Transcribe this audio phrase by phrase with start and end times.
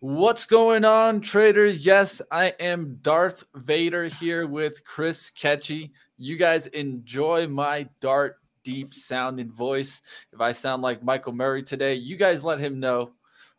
[0.00, 1.84] What's going on, traders?
[1.84, 5.90] Yes, I am Darth Vader here with Chris Katje.
[6.16, 10.00] You guys enjoy my dark, deep sounding voice.
[10.32, 13.10] If I sound like Michael Murray today, you guys let him know.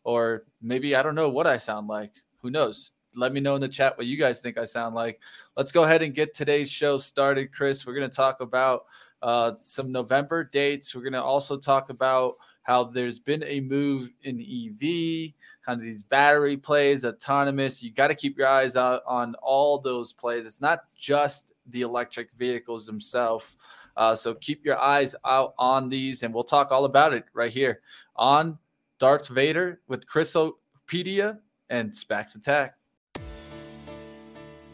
[0.02, 2.14] Or maybe I don't know what I sound like.
[2.38, 2.92] Who knows?
[3.14, 5.20] Let me know in the chat what you guys think I sound like.
[5.58, 7.86] Let's go ahead and get today's show started, Chris.
[7.86, 8.86] We're going to talk about
[9.20, 10.94] uh, some November dates.
[10.94, 12.36] We're going to also talk about
[12.70, 15.32] how there's been a move in EV,
[15.66, 17.82] kind of these battery plays, autonomous.
[17.82, 20.46] You got to keep your eyes out on all those plays.
[20.46, 23.56] It's not just the electric vehicles themselves.
[23.96, 27.50] Uh, so keep your eyes out on these, and we'll talk all about it right
[27.50, 27.80] here
[28.14, 28.56] on
[29.00, 32.76] Darth Vader with Chrisopedia and SPACs Attack.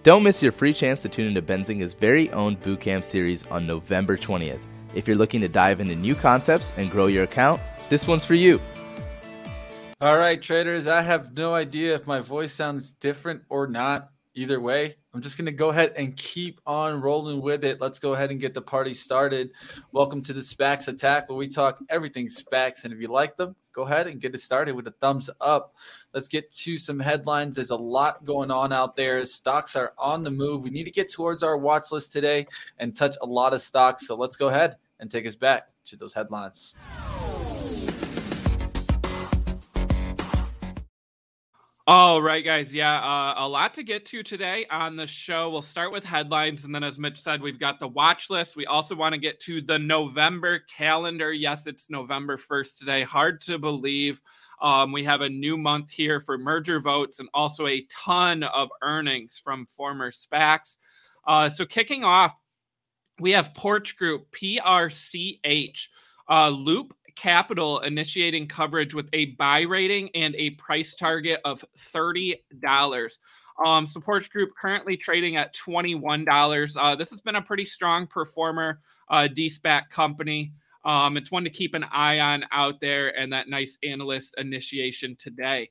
[0.02, 4.18] Don't miss your free chance to tune into Benzinga's very own bootcamp series on November
[4.18, 4.60] 20th.
[4.94, 8.34] If you're looking to dive into new concepts and grow your account, this one's for
[8.34, 8.60] you.
[10.00, 10.86] All right, traders.
[10.86, 14.10] I have no idea if my voice sounds different or not.
[14.34, 17.80] Either way, I'm just going to go ahead and keep on rolling with it.
[17.80, 19.52] Let's go ahead and get the party started.
[19.92, 22.84] Welcome to the SPACs Attack, where we talk everything SPACs.
[22.84, 25.76] And if you like them, go ahead and get it started with a thumbs up.
[26.12, 27.56] Let's get to some headlines.
[27.56, 29.24] There's a lot going on out there.
[29.24, 30.64] Stocks are on the move.
[30.64, 32.46] We need to get towards our watch list today
[32.78, 34.06] and touch a lot of stocks.
[34.06, 36.74] So let's go ahead and take us back to those headlines.
[41.88, 42.74] All right, guys.
[42.74, 45.48] Yeah, uh, a lot to get to today on the show.
[45.50, 46.64] We'll start with headlines.
[46.64, 48.56] And then, as Mitch said, we've got the watch list.
[48.56, 51.32] We also want to get to the November calendar.
[51.32, 53.02] Yes, it's November 1st today.
[53.04, 54.20] Hard to believe.
[54.60, 58.68] Um, we have a new month here for merger votes and also a ton of
[58.82, 60.78] earnings from former SPACs.
[61.24, 62.34] Uh, so, kicking off,
[63.20, 65.86] we have Porch Group, PRCH.
[66.28, 72.38] Uh, Loop Capital initiating coverage with a buy rating and a price target of $30.
[73.64, 76.76] Um, so Porch Group currently trading at $21.
[76.78, 80.52] Uh, this has been a pretty strong performer, uh, DSPAC company.
[80.84, 85.16] Um, it's one to keep an eye on out there and that nice analyst initiation
[85.18, 85.70] today.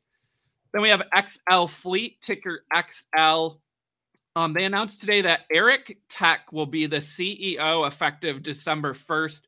[0.74, 3.60] Then we have XL Fleet, ticker XL.
[4.36, 9.44] Um, they announced today that Eric Tech will be the CEO effective December 1st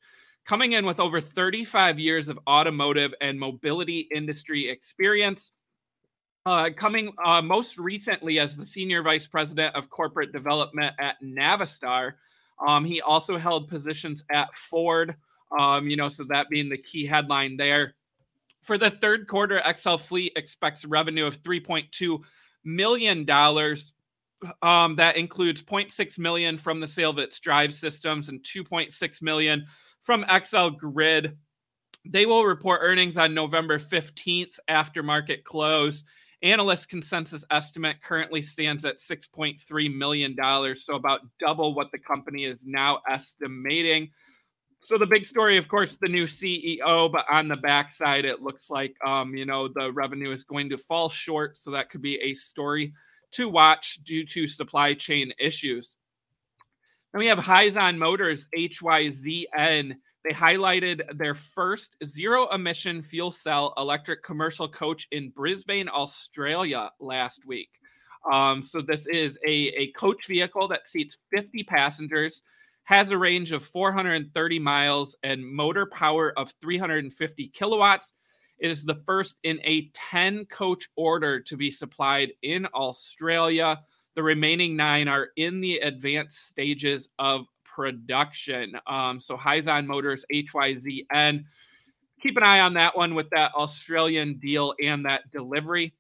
[0.48, 5.52] coming in with over 35 years of automotive and mobility industry experience.
[6.46, 12.14] Uh, coming uh, most recently as the senior vice president of corporate development at Navistar.
[12.66, 15.16] Um, he also held positions at Ford,
[15.60, 17.96] um, you know, so that being the key headline there.
[18.62, 22.20] For the third quarter, XL Fleet expects revenue of $3.2
[22.64, 23.30] million.
[24.62, 29.66] Um, that includes 0.6 million from the sale of its drive systems and 2.6 million
[30.02, 31.38] from XL Grid.
[32.06, 36.04] They will report earnings on November 15th after market close.
[36.44, 40.38] Analyst consensus estimate currently stands at $6.3 million,
[40.78, 44.12] so about double what the company is now estimating.
[44.82, 48.70] So the big story, of course, the new CEO, but on the backside, it looks
[48.70, 51.58] like um, you know the revenue is going to fall short.
[51.58, 52.94] So that could be a story
[53.32, 55.98] to watch due to supply chain issues.
[57.12, 59.96] Then we have Hyzon Motors, HYZN.
[60.24, 67.46] They highlighted their first zero emission fuel cell electric commercial coach in Brisbane, Australia last
[67.46, 67.70] week.
[68.30, 72.42] Um, so, this is a, a coach vehicle that seats 50 passengers,
[72.84, 78.14] has a range of 430 miles, and motor power of 350 kilowatts.
[78.60, 83.80] It is the first in a 10 coach order to be supplied in Australia.
[84.18, 88.74] The remaining nine are in the advanced stages of production.
[88.88, 91.44] Um, so Hyzon Motors, HYZN.
[92.20, 95.94] Keep an eye on that one with that Australian deal and that delivery.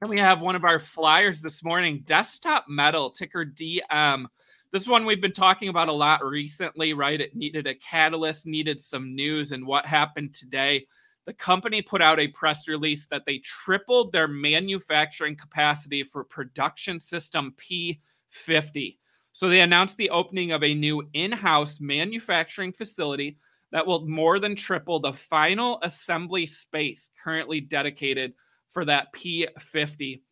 [0.00, 4.24] And we have one of our flyers this morning, Desktop Metal, ticker DM.
[4.72, 7.20] This one we've been talking about a lot recently, right?
[7.20, 10.86] It needed a catalyst, needed some news, and what happened today
[11.26, 17.00] the company put out a press release that they tripled their manufacturing capacity for production
[17.00, 18.96] system P50.
[19.32, 23.38] So they announced the opening of a new in house manufacturing facility
[23.72, 28.32] that will more than triple the final assembly space currently dedicated
[28.70, 30.22] for that P50.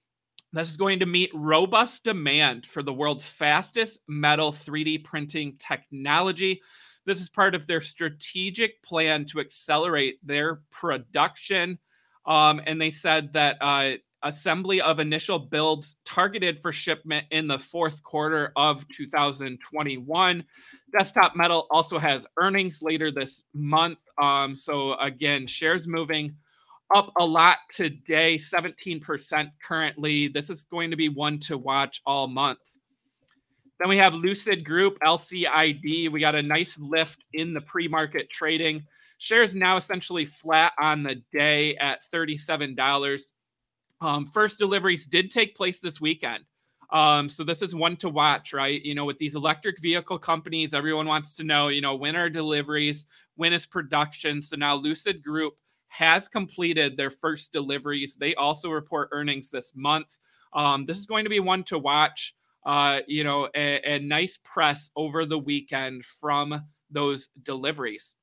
[0.53, 6.63] This is going to meet robust demand for the world's fastest metal 3D printing technology.
[7.07, 11.79] This is part of their strategic plan to accelerate their production.
[12.27, 13.93] Um, and they said that uh,
[14.25, 20.45] assembly of initial builds targeted for shipment in the fourth quarter of 2021.
[20.99, 23.99] Desktop Metal also has earnings later this month.
[24.21, 26.35] Um, so, again, shares moving
[26.95, 30.29] up a lot today, 17% currently.
[30.29, 32.59] This is going to be one to watch all month.
[33.81, 36.11] Then we have Lucid Group, LCID.
[36.11, 38.87] We got a nice lift in the pre market trading.
[39.19, 43.21] Shares now essentially flat on the day at $37.
[44.01, 46.45] Um, first deliveries did take place this weekend.
[46.93, 48.83] Um, so this is one to watch, right?
[48.85, 52.31] You know, with these electric vehicle companies, everyone wants to know, you know, when are
[52.31, 53.07] deliveries,
[53.37, 54.43] when is production.
[54.43, 55.55] So now Lucid Group
[55.89, 58.17] has completed their first deliveries.
[58.17, 60.19] They also report earnings this month.
[60.53, 62.35] Um, this is going to be one to watch.
[62.65, 68.15] Uh, you know, a, a nice press over the weekend from those deliveries.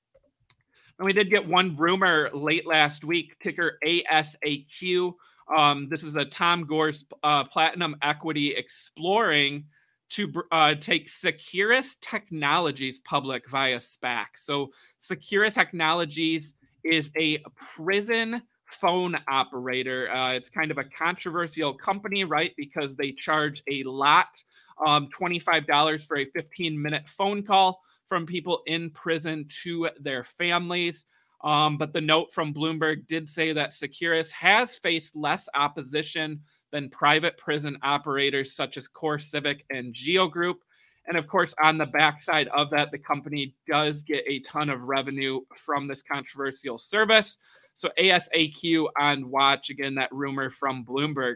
[0.98, 5.14] And we did get one rumor late last week, ticker ASAQ.
[5.56, 9.66] Um, this is a Tom Gores uh, Platinum Equity exploring
[10.10, 14.28] to uh, take Securus Technologies public via SPAC.
[14.36, 17.40] So, Securus Technologies is a
[17.76, 18.42] prison
[18.72, 20.12] phone operator.
[20.12, 22.54] Uh, it's kind of a controversial company, right?
[22.58, 24.44] Because they charge a lot
[24.86, 31.06] um, $25 for a 15 minute phone call from people in prison to their families.
[31.44, 36.42] Um, but the note from Bloomberg did say that Securus has faced less opposition
[36.72, 40.60] than private prison operators such as CoreCivic and Geo Group.
[41.08, 44.84] And of course, on the backside of that, the company does get a ton of
[44.84, 47.40] revenue from this controversial service.
[47.74, 51.36] So ASAQ on watch again, that rumor from Bloomberg.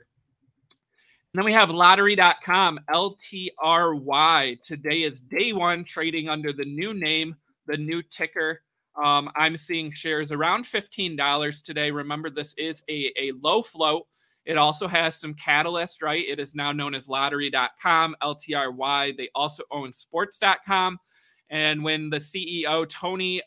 [1.35, 4.61] And then we have lottery.com, LTRY.
[4.61, 7.35] Today is day one, trading under the new name,
[7.67, 8.61] the new ticker.
[8.95, 11.91] Um, I'm seeing shares around $15 today.
[11.91, 14.07] Remember, this is a, a low float.
[14.45, 16.23] It also has some catalyst, right?
[16.25, 19.17] It is now known as lottery.com, LTRY.
[19.17, 20.99] They also own sports.com.
[21.49, 23.41] And when the CEO, Tony,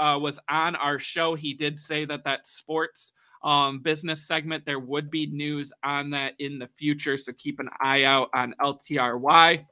[0.00, 3.12] uh, was on our show, he did say that that sports
[3.42, 7.16] um, business segment, there would be news on that in the future.
[7.16, 9.64] So keep an eye out on LTRY.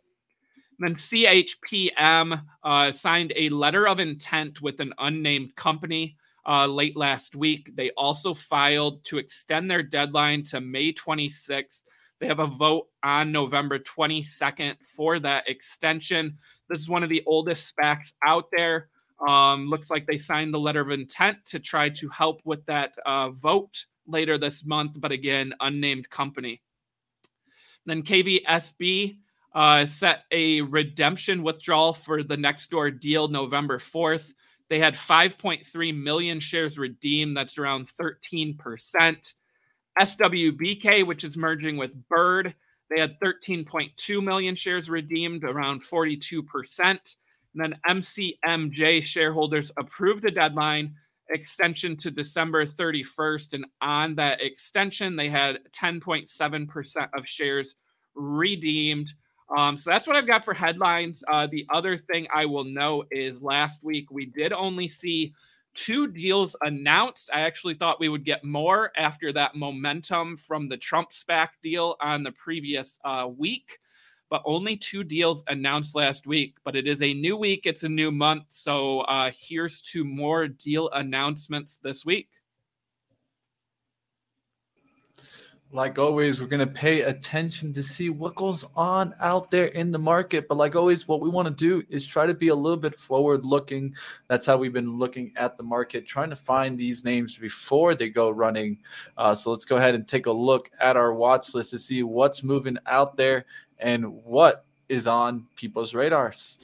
[0.78, 6.16] then CHPM uh, signed a letter of intent with an unnamed company
[6.46, 7.74] uh, late last week.
[7.76, 11.82] They also filed to extend their deadline to May 26th.
[12.20, 16.38] They have a vote on November 22nd for that extension.
[16.68, 18.88] This is one of the oldest SPACs out there.
[19.26, 22.94] Um, looks like they signed the letter of intent to try to help with that
[23.04, 26.62] uh, vote later this month, but again, unnamed company.
[27.84, 29.18] Then KVSB
[29.54, 34.32] uh, set a redemption withdrawal for the Nextdoor deal November 4th.
[34.68, 37.36] They had 5.3 million shares redeemed.
[37.36, 39.34] That's around 13%.
[39.98, 42.54] SWBK, which is merging with Bird,
[42.90, 47.16] they had 13.2 million shares redeemed, around 42%.
[47.54, 50.94] And then MCMJ shareholders approved a deadline
[51.30, 53.54] extension to December 31st.
[53.54, 57.74] And on that extension, they had 10.7% of shares
[58.14, 59.12] redeemed.
[59.56, 61.24] Um, so that's what I've got for headlines.
[61.28, 65.32] Uh, the other thing I will note is last week we did only see
[65.78, 67.30] two deals announced.
[67.32, 71.96] I actually thought we would get more after that momentum from the Trump SPAC deal
[72.00, 73.78] on the previous uh, week
[74.30, 76.56] but only two deals announced last week.
[76.64, 78.44] But it is a new week, it's a new month.
[78.48, 82.28] So uh, here's to more deal announcements this week.
[85.70, 89.92] Like always, we're going to pay attention to see what goes on out there in
[89.92, 90.48] the market.
[90.48, 92.98] But like always, what we want to do is try to be a little bit
[92.98, 93.94] forward looking.
[94.28, 98.08] That's how we've been looking at the market, trying to find these names before they
[98.08, 98.78] go running.
[99.18, 102.02] Uh, so let's go ahead and take a look at our watch list to see
[102.02, 103.44] what's moving out there
[103.78, 106.56] and what is on people's radars.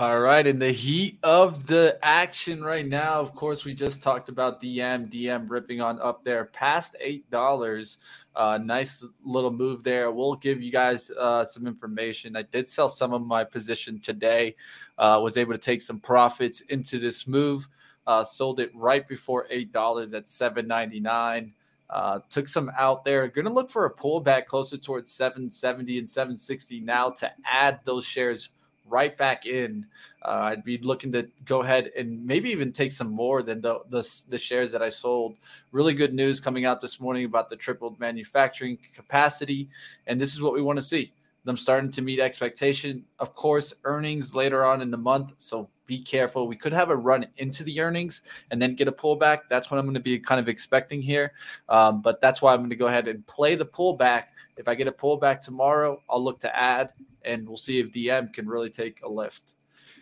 [0.00, 4.28] All right, in the heat of the action right now, of course, we just talked
[4.28, 7.98] about DM, DM ripping on up there past eight dollars.
[8.36, 10.12] Uh, nice little move there.
[10.12, 12.36] We'll give you guys uh, some information.
[12.36, 14.54] I did sell some of my position today.
[14.96, 17.66] Uh, was able to take some profits into this move.
[18.06, 21.54] Uh, sold it right before eight dollars at seven ninety nine.
[21.90, 23.26] Uh, took some out there.
[23.26, 28.04] Going to look for a pullback closer towards 770 and 760 now to add those
[28.04, 28.50] shares
[28.88, 29.86] right back in.
[30.22, 33.80] Uh, I'd be looking to go ahead and maybe even take some more than the,
[33.88, 35.36] the, the shares that I sold.
[35.72, 39.68] Really good news coming out this morning about the tripled manufacturing capacity,
[40.06, 41.12] and this is what we want to see.
[41.44, 43.04] Them starting to meet expectation.
[43.20, 46.46] Of course, earnings later on in the month, so be careful.
[46.46, 49.42] We could have a run into the earnings and then get a pullback.
[49.48, 51.32] That's what I'm going to be kind of expecting here.
[51.70, 54.24] Um, but that's why I'm going to go ahead and play the pullback.
[54.58, 56.92] If I get a pullback tomorrow, I'll look to add
[57.28, 59.54] and we'll see if DM can really take a lift.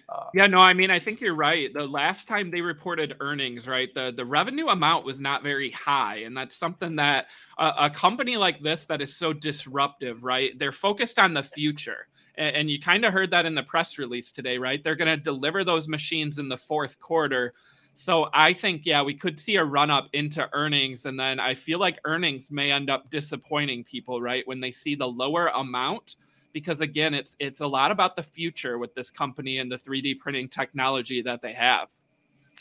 [0.08, 1.72] Uh, yeah, no, I mean, I think you're right.
[1.74, 6.18] The last time they reported earnings, right, the the revenue amount was not very high,
[6.18, 7.26] and that's something that
[7.58, 10.56] a, a company like this that is so disruptive, right?
[10.58, 12.06] They're focused on the future.
[12.36, 14.82] And, and you kind of heard that in the press release today, right?
[14.82, 17.54] They're going to deliver those machines in the fourth quarter.
[17.94, 21.06] So I think, yeah, we could see a run up into earnings.
[21.06, 24.46] And then I feel like earnings may end up disappointing people, right?
[24.46, 26.16] When they see the lower amount,
[26.56, 30.18] because again, it's it's a lot about the future with this company and the 3D
[30.18, 31.88] printing technology that they have.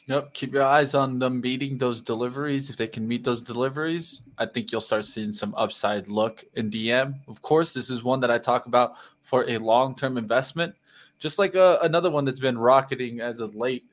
[0.08, 0.34] Yep.
[0.34, 2.70] Keep your eyes on them meeting those deliveries.
[2.70, 6.70] If they can meet those deliveries, I think you'll start seeing some upside look in
[6.70, 7.22] DM.
[7.30, 10.76] Of course, this is one that I talk about for a long term investment,
[11.18, 13.86] just like a, uh, another one that's been rocketing as of late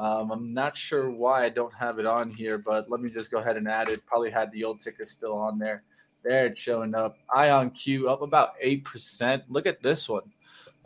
[0.00, 3.30] um, I'm not sure why I don't have it on here, but let me just
[3.30, 4.06] go ahead and add it.
[4.06, 5.82] Probably had the old ticker still on there.
[6.22, 7.16] There it's showing up.
[7.34, 9.42] IonQ up about 8%.
[9.48, 10.32] Look at this one.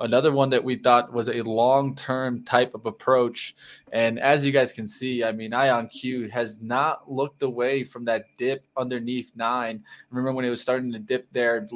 [0.00, 3.54] Another one that we thought was a long term type of approach.
[3.92, 8.24] And as you guys can see, I mean, IonQ has not looked away from that
[8.36, 9.84] dip underneath nine.
[10.10, 11.68] Remember when it was starting to dip there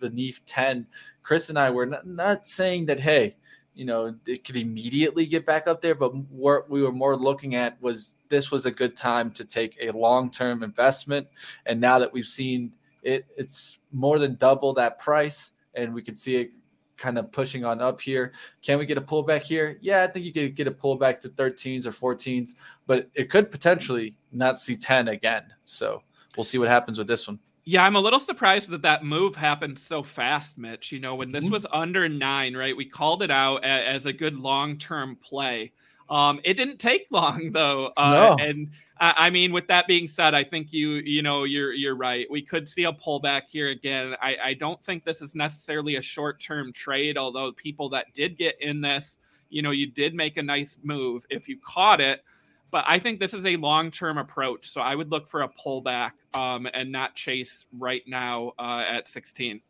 [0.00, 0.86] beneath 10?
[1.22, 3.36] Chris and I were not, not saying that, hey,
[3.76, 7.54] you know it could immediately get back up there but what we were more looking
[7.54, 11.28] at was this was a good time to take a long-term investment
[11.66, 12.72] and now that we've seen
[13.06, 16.50] it it's more than double that price and we can see it
[16.96, 18.32] kind of pushing on up here
[18.62, 21.28] can we get a pullback here yeah i think you could get a pullback to
[21.28, 22.54] 13s or 14s
[22.86, 26.02] but it could potentially not see 10 again so
[26.36, 29.34] we'll see what happens with this one yeah, I'm a little surprised that that move
[29.34, 30.92] happened so fast, Mitch.
[30.92, 31.54] You know, when this mm-hmm.
[31.54, 32.76] was under nine, right?
[32.76, 35.72] We called it out as a good long term play.
[36.08, 38.44] Um, it didn't take long though, uh, no.
[38.44, 42.26] and I mean, with that being said, I think you you know you're you're right.
[42.30, 44.14] We could see a pullback here again.
[44.22, 48.38] I, I don't think this is necessarily a short term trade, although people that did
[48.38, 49.18] get in this,
[49.50, 52.22] you know, you did make a nice move if you caught it
[52.70, 54.68] but I think this is a long term approach.
[54.68, 59.08] So I would look for a pullback um, and not chase right now uh, at
[59.08, 59.60] 16.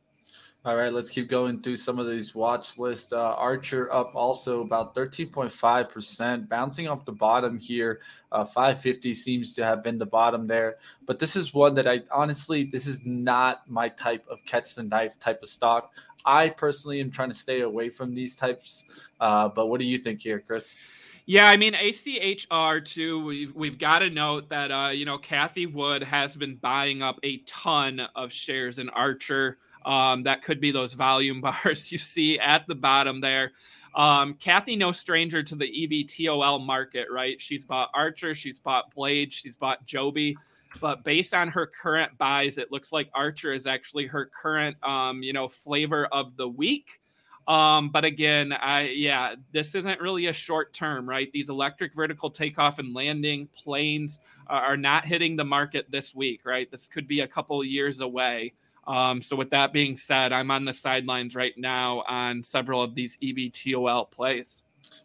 [0.66, 3.12] All right, let's keep going through some of these watch list.
[3.12, 8.00] Uh, Archer up also about 13.5%, bouncing off the bottom here.
[8.32, 10.78] Uh, 550 seems to have been the bottom there.
[11.06, 14.82] But this is one that I honestly, this is not my type of catch the
[14.82, 15.92] knife type of stock.
[16.24, 18.82] I personally am trying to stay away from these types.
[19.20, 20.78] Uh, but what do you think here, Chris?
[21.26, 23.24] Yeah, I mean ACHR too.
[23.24, 27.20] We've we've got to note that uh, you know Cathie Wood has been buying up
[27.22, 29.58] a ton of shares in Archer.
[29.86, 33.52] Um, that could be those volume bars you see at the bottom there.
[33.94, 37.40] Um, Cathie, no stranger to the EVTOL market, right?
[37.40, 40.36] She's bought Archer, she's bought Blade, she's bought Joby.
[40.80, 45.22] But based on her current buys, it looks like Archer is actually her current, um,
[45.22, 47.00] you know, flavor of the week.
[47.48, 51.30] Um, but again, I yeah, this isn't really a short term, right?
[51.32, 56.40] These electric vertical takeoff and landing planes are, are not hitting the market this week,
[56.44, 56.68] right?
[56.70, 58.52] This could be a couple years away.
[58.86, 62.94] Um, so with that being said, I'm on the sidelines right now on several of
[62.94, 64.62] these EVTOL plays.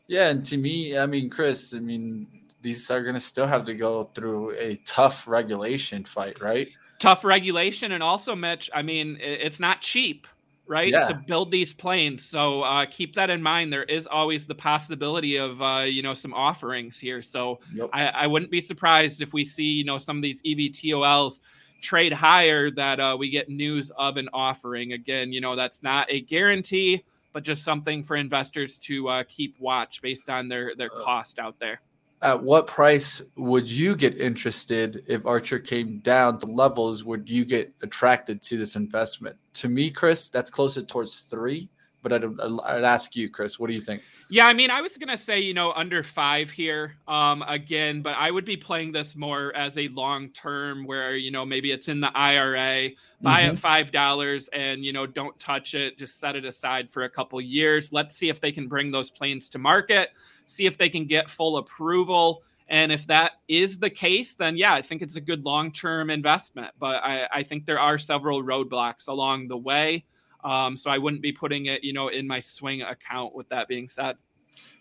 [0.07, 2.27] Yeah, and to me, I mean, Chris, I mean,
[2.61, 6.69] these are going to still have to go through a tough regulation fight, right?
[6.99, 8.69] Tough regulation, and also, Mitch.
[8.73, 10.27] I mean, it's not cheap,
[10.67, 10.91] right?
[10.91, 11.07] Yeah.
[11.07, 12.23] To build these planes.
[12.23, 13.73] So uh, keep that in mind.
[13.73, 17.23] There is always the possibility of uh, you know some offerings here.
[17.23, 17.89] So yep.
[17.91, 21.39] I, I, wouldn't be surprised if we see you know some of these EVTOLs
[21.81, 24.93] trade higher that uh, we get news of an offering.
[24.93, 29.59] Again, you know that's not a guarantee, but just something for investors to uh, keep
[29.59, 31.81] watch based on their their uh, cost out there
[32.21, 37.03] at what price would you get interested if Archer came down to levels?
[37.03, 39.35] Would you get attracted to this investment?
[39.53, 41.67] To me, Chris, that's closer towards three.
[42.03, 42.23] But I'd,
[42.63, 44.01] I'd ask you, Chris, what do you think?
[44.31, 48.15] Yeah, I mean, I was gonna say you know under five here um, again, but
[48.17, 51.87] I would be playing this more as a long term, where you know maybe it's
[51.87, 52.89] in the IRA,
[53.21, 53.51] buy mm-hmm.
[53.51, 57.09] at five dollars, and you know don't touch it, just set it aside for a
[57.09, 57.91] couple years.
[57.91, 60.09] Let's see if they can bring those planes to market
[60.51, 62.43] see if they can get full approval.
[62.67, 66.09] And if that is the case, then yeah, I think it's a good long term
[66.09, 66.73] investment.
[66.79, 70.05] But I, I, think there are several roadblocks along the way.
[70.43, 73.67] Um, so I wouldn't be putting it, you know, in my swing account with that
[73.67, 74.17] being said.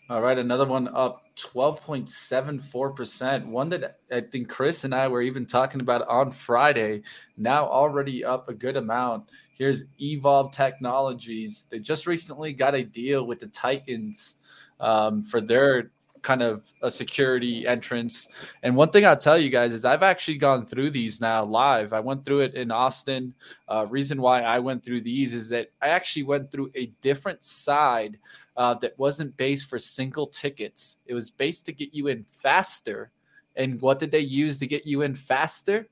[0.09, 3.47] All right, another one up 12.74%.
[3.47, 7.03] One that I think Chris and I were even talking about on Friday,
[7.37, 9.29] now already up a good amount.
[9.57, 11.67] Here's Evolv Technologies.
[11.71, 14.35] They just recently got a deal with the Titans
[14.81, 18.29] um, for their kind of a security entrance.
[18.63, 21.93] And one thing I'll tell you guys is I've actually gone through these now live.
[21.93, 23.35] I went through it in Austin.
[23.69, 27.43] Uh, reason why I went through these is that I actually went through a different
[27.43, 28.19] side
[28.57, 30.99] uh, that wasn't based for single tickets.
[31.07, 33.11] It was based to get you in faster.
[33.57, 35.89] And what did they use to get you in faster?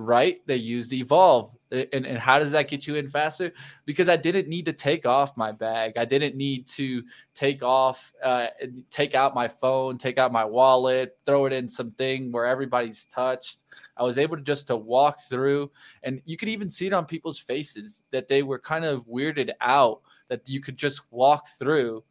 [0.00, 0.40] Right?
[0.46, 1.52] They used Evolv.
[1.72, 3.52] And, and how does that get you in faster?
[3.84, 5.92] Because I didn't need to take off my bag.
[5.96, 8.48] I didn't need to take off, uh,
[8.90, 13.60] take out my phone, take out my wallet, throw it in something where everybody's touched.
[13.96, 15.70] I was able to just to walk through,
[16.02, 19.52] and you could even see it on people's faces that they were kind of weirded
[19.60, 22.02] out that you could just walk through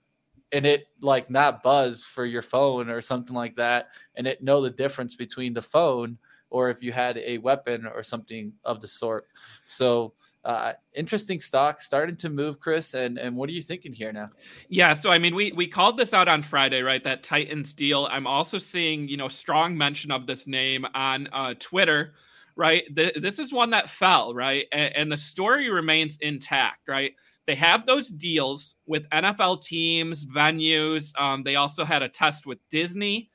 [0.52, 4.62] and it like not buzz for your phone or something like that and it know
[4.62, 6.18] the difference between the phone
[6.50, 9.28] or if you had a weapon or something of the sort.
[9.68, 10.14] So
[10.46, 12.94] uh, interesting stock starting to move, Chris.
[12.94, 14.30] And and what are you thinking here now?
[14.70, 17.04] Yeah, so I mean, we we called this out on Friday, right?
[17.04, 18.08] That Titans deal.
[18.10, 22.14] I'm also seeing you know strong mention of this name on uh, Twitter.
[22.56, 27.14] Right, this is one that fell, right, and, and the story remains intact, right.
[27.48, 31.18] They have those deals with NFL teams, venues.
[31.18, 33.30] Um, they also had a test with Disney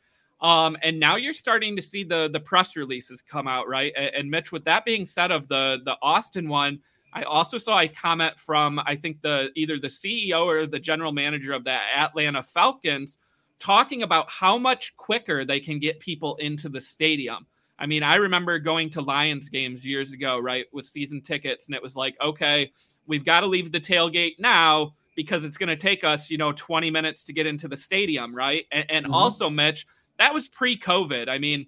[0.44, 3.94] um, and now you're starting to see the the press releases come out, right?
[3.96, 6.80] And, and, Mitch, with that being said, of the the Austin one,
[7.14, 11.12] I also saw a comment from I think the either the CEO or the general
[11.12, 13.16] manager of the Atlanta Falcons
[13.58, 17.46] talking about how much quicker they can get people into the stadium.
[17.78, 21.74] I mean, I remember going to Lions games years ago, right, with season tickets, and
[21.74, 22.70] it was like, okay,
[23.06, 26.52] we've got to leave the tailgate now because it's going to take us, you know,
[26.52, 28.66] 20 minutes to get into the stadium, right?
[28.70, 29.14] And, and mm-hmm.
[29.14, 29.86] also, Mitch,
[30.18, 31.28] that was pre-COVID.
[31.28, 31.66] I mean,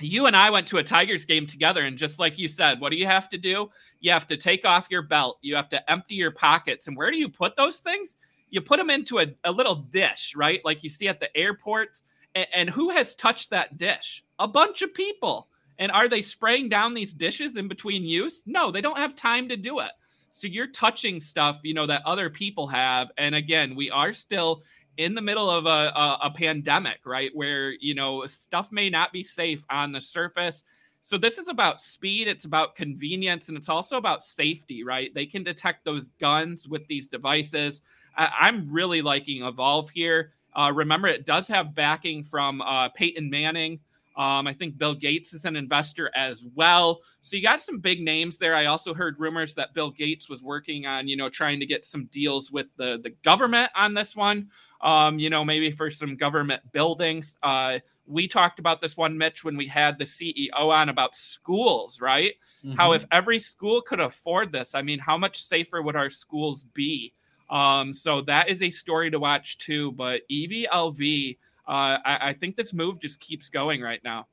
[0.00, 2.90] you and I went to a Tigers game together, and just like you said, what
[2.90, 3.70] do you have to do?
[4.00, 5.38] You have to take off your belt.
[5.42, 6.86] You have to empty your pockets.
[6.86, 8.16] And where do you put those things?
[8.50, 10.60] You put them into a, a little dish, right?
[10.64, 12.02] Like you see at the airports.
[12.34, 14.24] And, and who has touched that dish?
[14.38, 15.48] A bunch of people.
[15.78, 18.42] And are they spraying down these dishes in between use?
[18.46, 19.92] No, they don't have time to do it.
[20.30, 23.10] So you're touching stuff, you know, that other people have.
[23.18, 24.62] And again, we are still
[24.96, 27.30] in the middle of a, a, a, pandemic, right?
[27.34, 30.64] Where, you know, stuff may not be safe on the surface.
[31.02, 35.14] So this is about speed, it's about convenience, and it's also about safety, right?
[35.14, 37.82] They can detect those guns with these devices.
[38.16, 40.32] I, am really liking Evolv here.
[40.54, 43.80] Uh, remember, it does have backing from uh, Peyton Manning.
[44.16, 47.00] Um, I think Bill Gates is an investor as well.
[47.22, 48.54] So you got some big names there.
[48.54, 51.86] I also heard rumors that Bill Gates was working on, you know, trying to get
[51.86, 54.50] some deals with the the government on this one
[54.82, 57.36] um, you know, maybe for some government buildings.
[57.42, 62.00] Uh, we talked about this one, Mitch, when we had the CEO on about schools,
[62.00, 62.34] right?
[62.64, 62.76] Mm-hmm.
[62.76, 66.64] How if every school could afford this, I mean, how much safer would our schools
[66.74, 67.14] be?
[67.50, 69.92] Um, so that is a story to watch too.
[69.92, 71.38] But EVLV,
[71.68, 74.26] uh, I, I think this move just keeps going right now.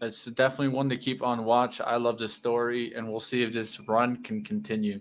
[0.00, 1.80] It's definitely one to keep on watch.
[1.80, 5.00] I love this story, and we'll see if this run can continue.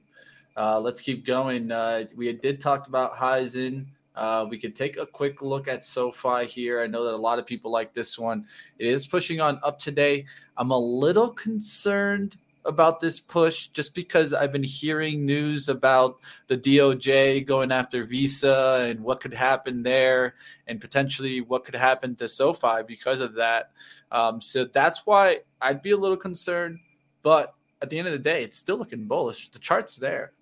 [0.55, 1.71] Uh, let's keep going.
[1.71, 3.87] Uh, we did talk about Hyzon.
[4.15, 6.81] Uh, we could take a quick look at SoFi here.
[6.81, 8.45] I know that a lot of people like this one.
[8.77, 10.25] It is pushing on up today.
[10.57, 16.57] I'm a little concerned about this push just because I've been hearing news about the
[16.57, 20.35] DOJ going after Visa and what could happen there
[20.67, 23.71] and potentially what could happen to SoFi because of that.
[24.11, 26.79] Um, so that's why I'd be a little concerned.
[27.21, 29.49] But at the end of the day, it's still looking bullish.
[29.49, 30.33] The chart's there.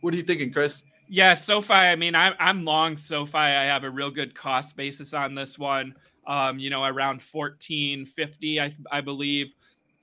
[0.00, 0.84] What are you thinking, Chris?
[1.08, 1.72] Yeah, SoFi.
[1.72, 3.38] I mean, I'm I'm long SoFi.
[3.38, 5.94] I have a real good cost basis on this one.
[6.26, 9.54] Um, you know, around 1450, I I believe.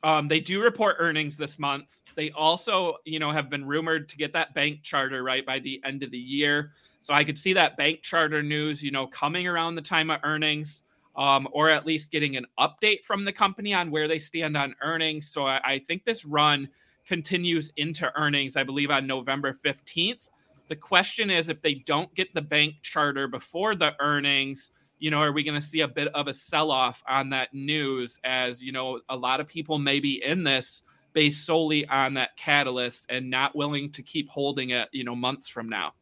[0.04, 2.02] Um, they do report earnings this month.
[2.16, 5.82] They also, you know, have been rumored to get that bank charter right by the
[5.86, 6.74] end of the year.
[7.00, 10.20] So I could see that bank charter news, you know, coming around the time of
[10.24, 10.84] earnings,
[11.16, 14.76] um, or at least getting an update from the company on where they stand on
[14.82, 15.30] earnings.
[15.30, 16.68] So I, I think this run
[17.06, 18.56] continues into earnings.
[18.58, 20.28] I believe on November 15th.
[20.70, 25.20] The question is if they don't get the bank charter before the earnings, you know,
[25.20, 28.62] are we going to see a bit of a sell off on that news as,
[28.62, 33.08] you know, a lot of people may be in this based solely on that catalyst
[33.10, 35.94] and not willing to keep holding it, you know, months from now?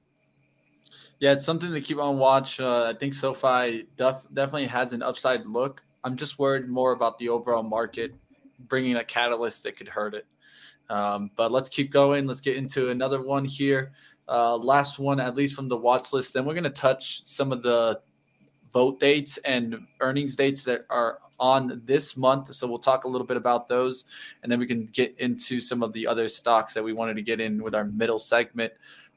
[1.20, 2.60] Yeah, it's something to keep on watch.
[2.60, 5.84] Uh, I think SoFi def- definitely has an upside look.
[6.04, 8.14] I'm just worried more about the overall market
[8.68, 10.26] bringing a catalyst that could hurt it.
[10.90, 12.28] Um, but let's keep going.
[12.28, 13.94] Let's get into another one here.
[14.28, 16.34] Uh, last one, at least from the watch list.
[16.34, 18.02] Then we're going to touch some of the
[18.72, 22.54] vote dates and earnings dates that are on this month.
[22.54, 24.06] So we'll talk a little bit about those,
[24.44, 27.22] and then we can get into some of the other stocks that we wanted to
[27.22, 28.72] get in with our middle segment.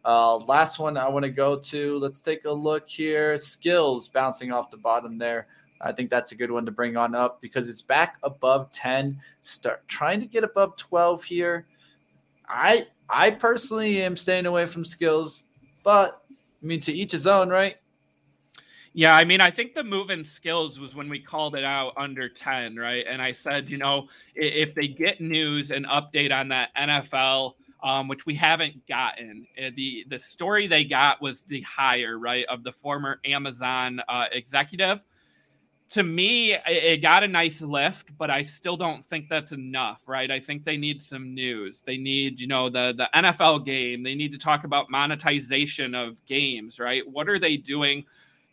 [0.05, 1.99] Uh, last one I want to go to.
[1.99, 3.35] Let's take a look here.
[3.35, 5.47] Skillz bouncing off the bottom there.
[5.81, 9.21] I think that's a good one to bring on up because it's back above 10.
[9.43, 11.67] Start trying to get above 12 here.
[12.49, 15.43] I I personally am staying away from Skillz,
[15.83, 17.77] but I mean to each his own, right?
[18.97, 21.95] Yeah, I mean, I think the move in Skillz was when we called it out
[21.97, 23.05] under 10, right?
[23.09, 28.07] And I said, you know, if they get news and update on that NFL, um,
[28.07, 32.63] which we haven't gotten, eh, the the story they got was the hire, right, of
[32.63, 35.03] the former Amazon uh, executive.
[35.95, 40.29] To me, it got a nice lift, but I still don't think that's enough, right?
[40.29, 41.83] I think they need some news.
[41.87, 44.03] They need, you know, the the NFL game.
[44.03, 47.09] They need to talk about monetization of games, right?
[47.09, 48.05] What are they doing?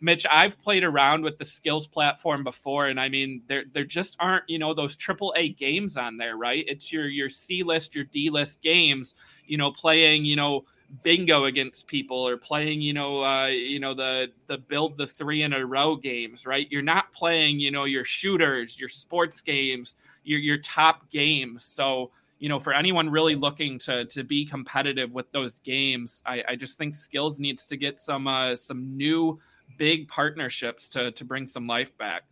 [0.02, 4.18] Mitch, I've played around with the Skillz platform before, and I mean, there there just
[4.20, 6.64] aren't you know those triple A games on there, right?
[6.68, 9.16] It's your your C list, your D list games,
[9.48, 10.66] you know, playing you know
[11.04, 15.44] bingo against people or playing you know uh, you know the the build the three
[15.44, 16.68] in a row games, right?
[16.70, 21.66] You're not playing you know your shooters, your sports games, your your top games.
[21.66, 26.44] So you know, for anyone really looking to to be competitive with those games, I,
[26.50, 29.40] I just think Skillz needs to get some uh, some new
[29.78, 32.24] big partnerships to to bring some life back.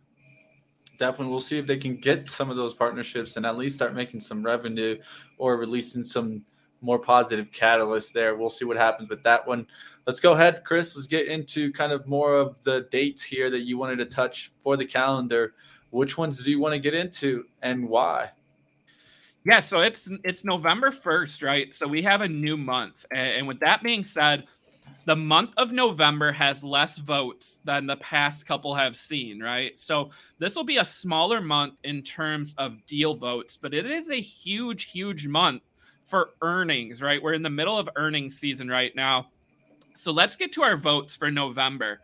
[0.98, 3.94] Definitely, we'll see if they can get some of those partnerships and at least start
[3.94, 4.98] making some revenue
[5.38, 6.42] or releasing some
[6.80, 8.36] more positive catalyst there.
[8.36, 9.66] We'll see what happens with that one.
[10.06, 10.96] Let's go ahead, Chris.
[10.96, 14.52] Let's get into kind of more of the dates here that you wanted to touch
[14.60, 15.54] for the calendar.
[15.90, 18.30] Which ones do you want to get into and why?
[19.44, 21.74] Yeah, so it's it's November 1st, right?
[21.74, 23.06] So we have a new month.
[23.10, 24.44] And with that being said,
[25.06, 29.78] the month of November has less votes than the past couple have seen, right?
[29.78, 34.10] So this will be a smaller month in terms of deal votes, but it is
[34.10, 35.62] a huge, huge month
[36.10, 37.22] for earnings, right?
[37.22, 39.28] We're in the middle of earnings season right now.
[39.94, 42.00] So let's get to our votes for November.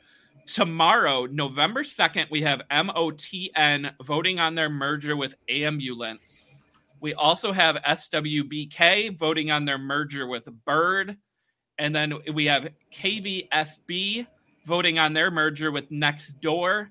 [0.47, 6.47] Tomorrow, November 2nd, we have MOTN voting on their merger with Ambulnz.
[7.01, 11.17] We also have SWBK voting on their merger with Bird.
[11.79, 14.27] And then we have KVSB
[14.67, 16.89] voting on their merger with Nextdoor.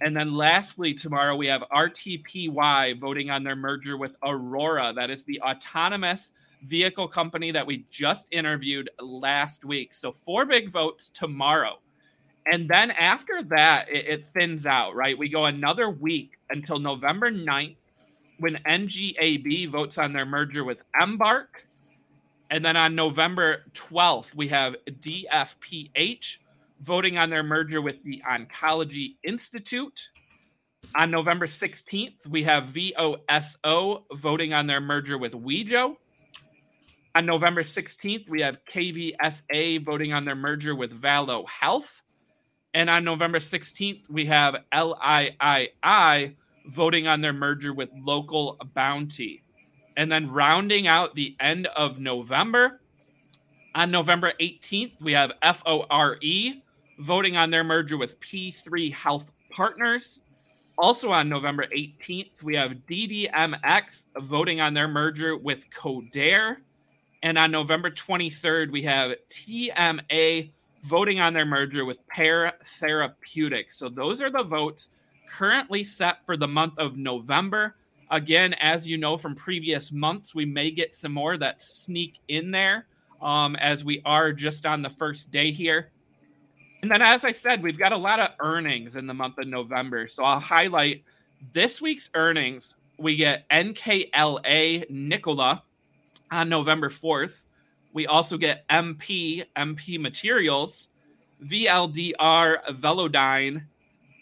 [0.00, 4.92] And then lastly, tomorrow we have RTPY voting on their merger with Aurora.
[4.94, 6.30] That is the autonomous
[6.62, 9.94] vehicle company that we just interviewed last week.
[9.94, 11.78] So, four big votes tomorrow.
[12.46, 15.16] And then after that, it, it thins out, right?
[15.16, 17.76] We go another week until November 9th
[18.38, 21.64] when NGAB votes on their merger with Embark.
[22.50, 26.38] And then on November 12th, we have DFPH
[26.80, 30.08] voting on their merger with the Oncology Institute.
[30.96, 35.96] On November 16th, we have VOSO voting on their merger with Wejo.
[37.14, 42.02] On November 16th, we have KVSA voting on their merger with Valo Health.
[42.72, 46.36] And on November 16th, we have LIII
[46.68, 49.42] voting on their merger with Local Bounti.
[49.98, 52.80] And then rounding out the end of November,
[53.74, 56.18] on November 18th, we have FORE
[56.98, 60.20] voting on their merger with P3 Health Partners.
[60.78, 66.56] Also on November 18th, we have DDMX voting on their merger with Codere.
[67.22, 70.50] And on November 23rd, we have TMA
[70.84, 73.78] voting on their merger with Pear Therapeutics.
[73.78, 74.88] So those are the votes
[75.28, 77.76] currently set for the month of November.
[78.10, 82.50] Again, as you know from previous months, we may get some more that sneak in
[82.50, 82.86] there
[83.22, 85.90] um, as we are just on the first day here.
[86.82, 89.46] And then, as I said, we've got a lot of earnings in the month of
[89.46, 90.08] November.
[90.08, 91.04] So I'll highlight
[91.52, 92.74] this week's earnings.
[92.98, 95.62] We get NKLA Nikola
[96.32, 97.44] on November 4th.
[97.92, 100.88] We also get MP, MP Materials,
[101.44, 103.62] VLDR Velodyne,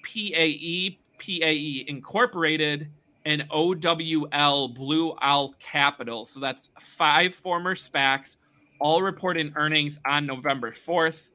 [0.03, 2.91] PAE, PAE Incorporated,
[3.25, 6.27] and OWL Blue Owl Capital.
[6.27, 8.37] So that's five former SPACs,
[8.81, 11.29] all reporting earnings on November 4th.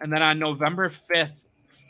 [0.00, 1.46] And then on November 5th,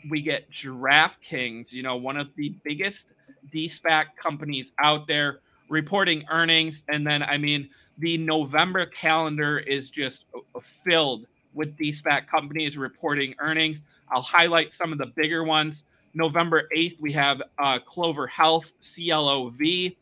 [0.09, 3.13] we get DraftKings, you know, one of the biggest
[3.53, 6.83] DSPAC companies out there reporting earnings.
[6.89, 10.25] And then, I mean, the November calendar is just
[10.61, 13.83] filled with DSPAC companies reporting earnings.
[14.11, 15.83] I'll highlight some of the bigger ones.
[16.13, 19.95] November 8th, we have uh, Clover Health, CLOV.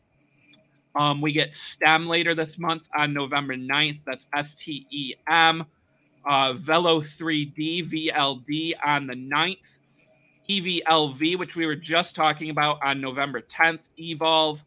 [0.94, 4.04] Um, we get STEM later this month on November 9th.
[4.04, 5.64] That's S T E M.
[6.24, 9.78] Uh, Velo 3D, VLD on the 9th.
[10.48, 13.80] EVLV, which we were just talking about on November 10th.
[13.98, 14.62] Evolv.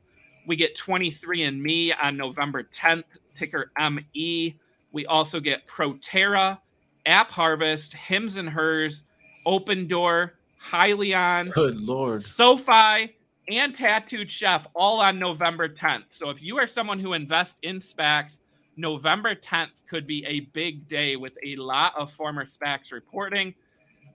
[0.47, 4.55] We get 23andMe on November 10th, ticker ME.
[4.91, 6.59] We also get Proterra
[7.05, 9.03] App Harvest, Hims and Hers,
[9.45, 10.31] Opendoor,
[10.63, 12.23] Hyliion, Good lord.
[12.23, 13.15] SoFi,
[13.49, 16.05] and Tattooed Chef all on November 10th.
[16.09, 18.39] So if you are someone who invests in SPACs,
[18.77, 23.53] November 10th could be a big day with a lot of former SPACs reporting.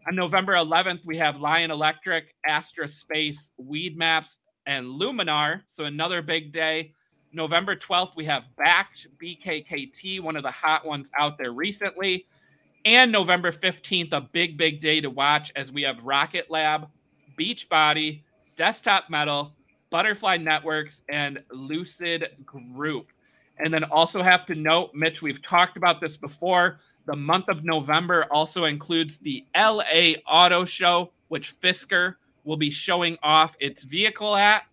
[0.08, 4.38] On November 11th, we have Lion Electric, Astra Space, Weed Maps,
[4.70, 5.62] and Luminar.
[5.66, 6.94] So another big day.
[7.32, 12.26] November 12th, we have Bakkt BKKT, one of the hot ones out there recently.
[12.84, 16.88] And November 15th, a big, big day to watch as we have Rocket Lab,
[17.38, 18.22] Beachbody,
[18.54, 19.56] Desktop Metal,
[19.90, 23.08] Butterfly Networks, and Lucid Group.
[23.58, 26.78] And then also have to note, Mitch, we've talked about this before.
[27.06, 32.14] The month of November also includes the LA Auto Show, which Fisker
[32.50, 34.64] will be showing off its vehicle at.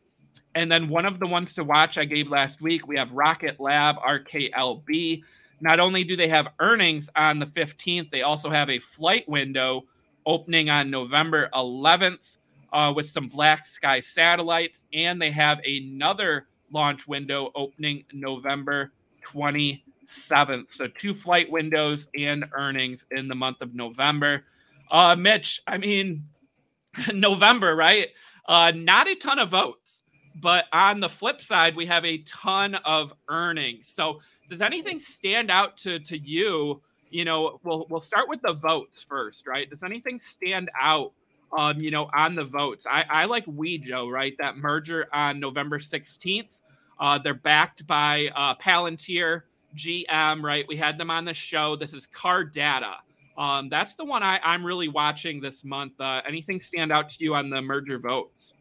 [0.56, 3.60] And then one of the ones to watch I gave last week, we have Rocket
[3.60, 5.22] Lab RKLB.
[5.62, 9.86] Not only do they have earnings on the 15th, they also have a flight window
[10.26, 12.38] opening on November 11th
[12.74, 14.86] uh, with some BlackSky satellites.
[14.92, 18.92] And they have another launch window opening November
[19.24, 20.72] 27th.
[20.72, 24.46] So two flight windows and earnings in the month of November.
[24.90, 26.24] Uh, Mitch, I mean,
[27.14, 28.08] November, right?
[28.48, 30.04] Uh, not a ton of votes,
[30.36, 33.90] but on the flip side, we have a ton of earnings.
[33.90, 36.82] So, does anything stand out to to you?
[37.10, 39.70] You know, we'll we'll start with the votes first, right?
[39.70, 41.14] Does anything stand out?
[41.58, 44.36] Um, you know, on the votes, I, I like Wejo, right?
[44.38, 46.60] That merger on November 16th.
[47.00, 50.66] Uh, they're backed by uh, Palantir, GM, right?
[50.68, 51.78] We had them on the show.
[51.78, 52.96] This is Car Data.
[53.38, 56.00] Um, that's the one I, I'm really watching this month.
[56.00, 58.54] Uh, anything stand out to you on the merger votes?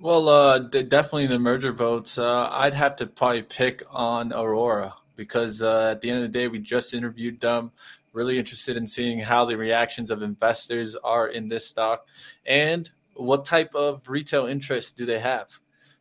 [0.00, 2.18] Well, uh, d- definitely the merger votes.
[2.18, 6.38] Uh, I'd have to probably pick on Aurora because uh, at the end of the
[6.38, 7.72] day, we just interviewed them.
[8.12, 12.06] Really interested in seeing how the reactions of investors are in this stock
[12.46, 15.58] and what type of retail interest do they have.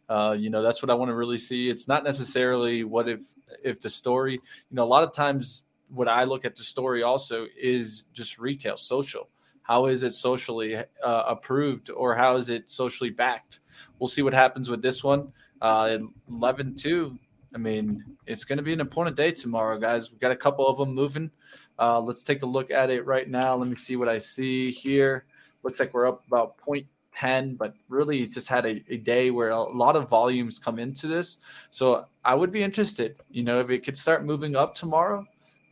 [0.08, 1.70] Uh, you know, that's what I want to really see.
[1.70, 3.22] It's not necessarily what if
[3.64, 4.34] if the story.
[4.34, 8.38] You know, a lot of times what I look at the story also is just
[8.38, 9.30] retail, social.
[9.62, 13.62] How is it socially uh, approved or how is it socially backed?
[13.98, 15.34] We'll see what happens with this one.
[15.62, 15.98] Uh,
[16.30, 17.18] 11 2.
[17.54, 20.12] I mean, it's going to be an important day tomorrow, guys.
[20.12, 21.32] We've got a couple of them moving.
[21.80, 23.56] Uh, let's take a look at it right now.
[23.56, 25.26] Let me see what I see here.
[25.64, 29.62] Looks like we're up about 0.10, but really just had a, a day where a
[29.62, 31.38] lot of volumes come into this.
[31.72, 35.26] So I would be interested, you know, if it could start moving up tomorrow,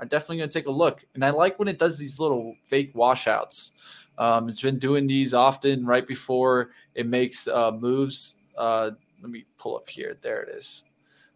[0.03, 1.05] I'm definitely going to take a look.
[1.15, 3.71] And I like when it does these little fake washouts.
[4.17, 8.35] Um, it's been doing these often right before it makes uh, moves.
[8.57, 10.17] Uh, let me pull up here.
[10.21, 10.83] There it is.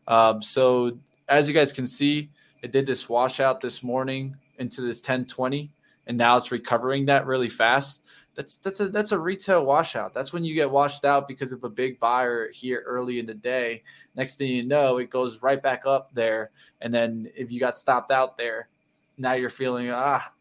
[0.05, 0.97] Um, so
[1.29, 2.29] as you guys can see,
[2.61, 5.71] it did this washout this morning into this 1020,
[6.07, 8.01] and now it's recovering that really fast.
[8.37, 10.13] That's that's a that's a retail washout.
[10.13, 13.33] That's when you get washed out because of a big buyer here early in the
[13.33, 13.81] day.
[14.15, 17.79] Next thing you know, it goes right back up there, and then if you got
[17.79, 18.69] stopped out there,
[19.17, 20.31] now you're feeling ah,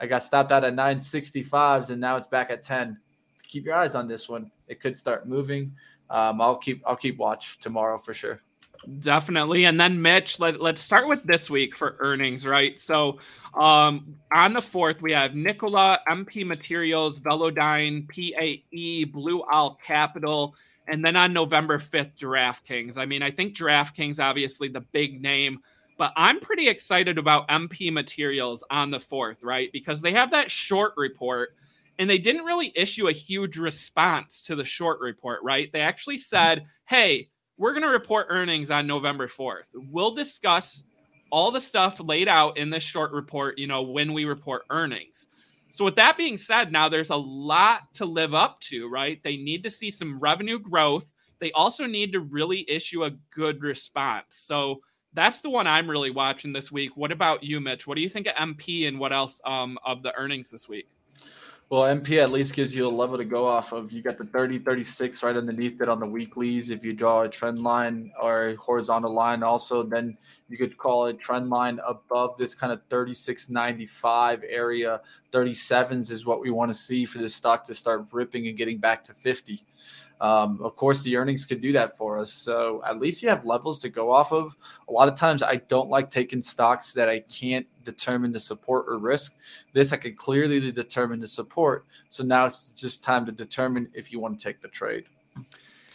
[0.00, 2.98] I got stopped out at 965s, and now it's back at 10.
[3.46, 4.50] Keep your eyes on this one.
[4.66, 5.76] It could start moving.
[6.10, 8.40] Um, I'll keep I'll keep watch tomorrow for sure.
[9.00, 9.64] Definitely.
[9.64, 12.80] And then Mitch, let, let's start with this week for earnings, right?
[12.80, 13.18] So
[13.54, 20.54] um, on the fourth, we have Nikola, MP Materials, Velodyne, PAE, Blue Owl Capital,
[20.86, 22.98] and then on November 5th, DraftKings.
[22.98, 25.60] I mean, I think DraftKings obviously the big name,
[25.96, 29.70] but I'm pretty excited about MP Materials on the fourth, right?
[29.72, 31.54] Because they have that short report
[31.98, 35.70] and they didn't really issue a huge response to the short report, right?
[35.72, 39.68] They actually said, hey, we're going to report earnings on November 4th.
[39.74, 40.84] We'll discuss
[41.30, 45.26] all the stuff laid out in this short report, you know, when we report earnings.
[45.70, 49.20] So, with that being said, now there's a lot to live up to, right?
[49.24, 51.12] They need to see some revenue growth.
[51.40, 54.26] They also need to really issue a good response.
[54.30, 54.80] So,
[55.14, 56.96] that's the one I'm really watching this week.
[56.96, 57.86] What about you, Mitch?
[57.86, 60.88] What do you think of MP and what else um, of the earnings this week?
[61.70, 63.90] Well, MP at least gives you a level to go off of.
[63.90, 66.68] You got the 30, 36 right underneath it on the weeklies.
[66.68, 70.16] If you draw a trend line or a horizontal line, also, then
[70.48, 75.00] you could call it trend line above this kind of 36.95 area.
[75.32, 78.76] 37s is what we want to see for this stock to start ripping and getting
[78.76, 79.64] back to 50.
[80.20, 82.32] Um, of course, the earnings could do that for us.
[82.32, 84.56] So at least you have levels to go off of.
[84.88, 88.86] A lot of times, I don't like taking stocks that I can't determine the support
[88.88, 89.36] or risk.
[89.72, 91.84] This I can clearly determine the support.
[92.10, 95.04] So now it's just time to determine if you want to take the trade.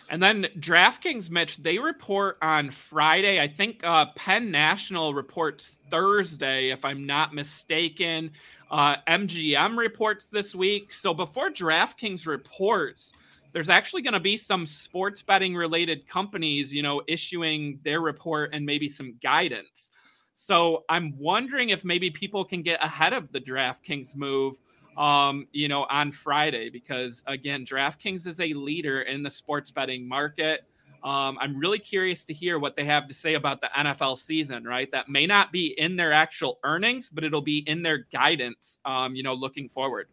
[0.10, 3.40] And then DraftKings, Mitch, they report on Friday.
[3.40, 8.32] I think uh, Penn National reports Thursday, if I'm not mistaken.
[8.72, 10.94] Uh, MGM reports this week.
[10.94, 13.14] So before DraftKings reports,
[13.52, 18.52] there's actually going to be some sports betting related companies, you know, issuing their report
[18.54, 19.92] and maybe some guidance.
[20.36, 24.60] So I'm wondering if maybe people can get ahead of the DraftKings move
[25.00, 30.08] um, you know, on Friday because again, DraftKings is a leader in the sports betting
[30.08, 30.66] market.
[31.04, 34.66] Um, I'm really curious to hear what they have to say about the NFL season,
[34.66, 34.92] right?
[34.92, 39.16] That may not be in their actual earnings, but it'll be in their guidance, um,
[39.16, 40.08] you know, looking forward.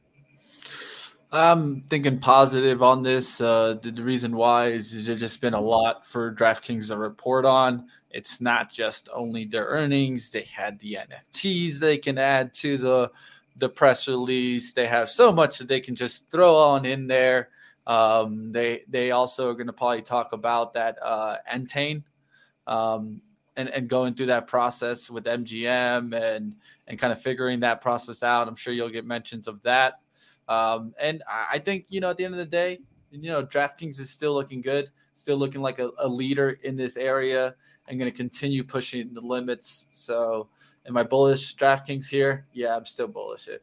[1.37, 3.41] I'm thinking positive on this.
[3.41, 7.45] Uh, the, the, reason why is there's just been a lot for DraftKings to report
[7.45, 7.89] on.
[8.11, 13.11] It's not just only their earnings; they had the NFTs they can add to the
[13.57, 14.73] the press release.
[14.73, 17.51] They have so much that they can just throw on in there.
[17.87, 22.05] Um, they they also are going to probably talk about that uh, Entain
[22.67, 23.21] um,
[23.57, 28.23] and and going through that process with MGM and and kind of figuring that process
[28.23, 28.49] out.
[28.49, 30.01] I'm sure you'll get mentions of that.
[30.49, 32.81] Um, and I think you know at the end of the day,
[33.11, 36.97] you know DraftKings is still looking good, still looking like a, a leader in this
[36.97, 37.55] area,
[37.89, 39.87] and going to continue pushing the limits.
[39.91, 40.49] So
[40.87, 42.47] Am I bullish DraftKings here?
[42.53, 43.63] Yeah, I'm still bullish it.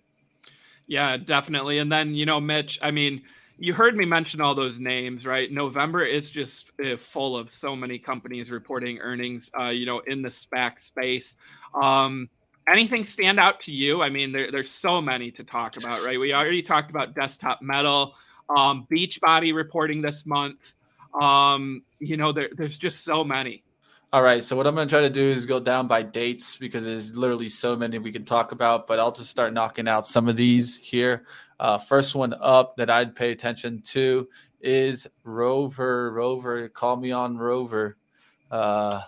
[0.88, 1.80] Yeah, definitely.
[1.80, 3.22] And then, you know, Mitch, I mean,
[3.58, 5.50] you heard me mention all those names, right?
[5.50, 10.22] November is just uh, full of so many companies reporting earnings, uh, you know, in
[10.22, 11.38] the SPAC space.
[11.82, 12.30] Um,
[12.68, 14.02] anything stand out to you?
[14.02, 16.20] I mean, there, there's so many to talk about, right?
[16.20, 18.16] We already talked about Desktop Metal,
[18.56, 20.74] um, Beachbody reporting this month.
[21.20, 23.64] Um, you know, there, there's just so many.
[24.12, 24.44] All right.
[24.44, 27.16] So what I'm going to try to do is go down by dates because there's
[27.18, 28.86] literally so many we can talk about.
[28.86, 31.26] But I'll just start knocking out some of these here.
[31.60, 34.28] Uh, first one up that I'd pay attention to
[34.62, 36.12] is Rover.
[36.12, 37.98] Rover, call me on Rover.
[38.52, 39.02] Uh,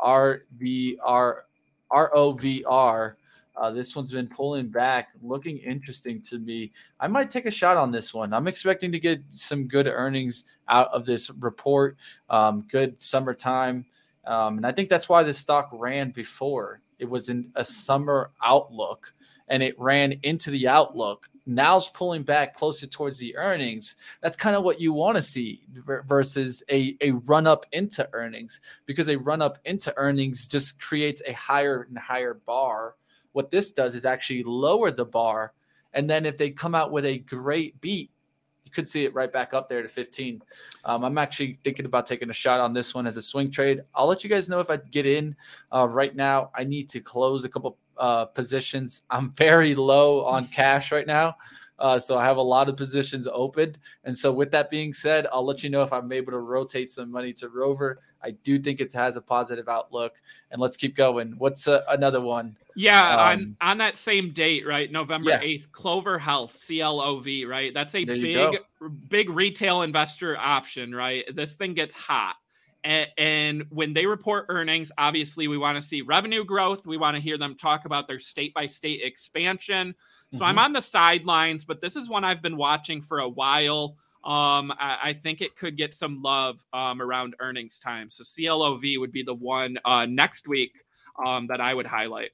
[0.00, 1.46] R V R
[1.94, 3.16] R O V R.
[3.56, 6.72] Uh, this one's been pulling back, looking interesting to me.
[6.98, 8.34] I might take a shot on this one.
[8.34, 11.96] I'm expecting to get some good earnings out of this report.
[12.28, 13.86] Um, good summertime
[14.26, 16.80] um, and I think that's why this stock ran before.
[16.98, 19.12] It was in a summer outlook
[19.48, 21.28] and it ran into the outlook.
[21.46, 23.96] Now it's pulling back closer towards the earnings.
[24.22, 25.60] That's kind of what you want to see
[26.06, 31.20] versus a, a run up into earnings because a run up into earnings just creates
[31.26, 32.96] a higher and higher bar.
[33.32, 35.52] What this does is actually lower the bar.
[35.92, 38.10] And then if they come out with a great beat,
[38.64, 40.42] you could see it right back up there to 15.
[40.84, 43.82] Um, I'm actually thinking about taking a shot on this one as a swing trade.
[43.94, 45.36] I'll let you guys know if I get in.
[45.70, 49.02] Uh, right now, I need to close a couple uh, positions.
[49.10, 51.36] I'm very low on cash right now.
[51.78, 53.74] Uh, so I have a lot of positions open.
[54.04, 56.90] And so, with that being said, I'll let you know if I'm able to rotate
[56.90, 58.00] some money to Rover.
[58.22, 60.22] I do think it has a positive outlook.
[60.50, 61.34] And let's keep going.
[61.36, 62.56] What's uh, another one?
[62.76, 64.90] Yeah, um, on on that same date, right?
[64.90, 65.40] November yeah.
[65.40, 67.74] 8th, Clover Health, CLOV, right?
[67.74, 68.58] That's a big
[69.08, 71.24] big retail investor option, right?
[71.34, 72.36] This thing gets hot.
[72.84, 76.86] And, and when they report earnings, obviously we want to see revenue growth.
[76.86, 79.94] We want to hear them talk about their state by state expansion.
[80.32, 80.44] So mm-hmm.
[80.44, 83.96] I'm on the sidelines, but this is one I've been watching for a while.
[84.24, 88.08] Um, I, I, think it could get some love um, around earnings time.
[88.08, 90.72] So CLOV would be the one uh, next week
[91.26, 92.30] um, that I would highlight.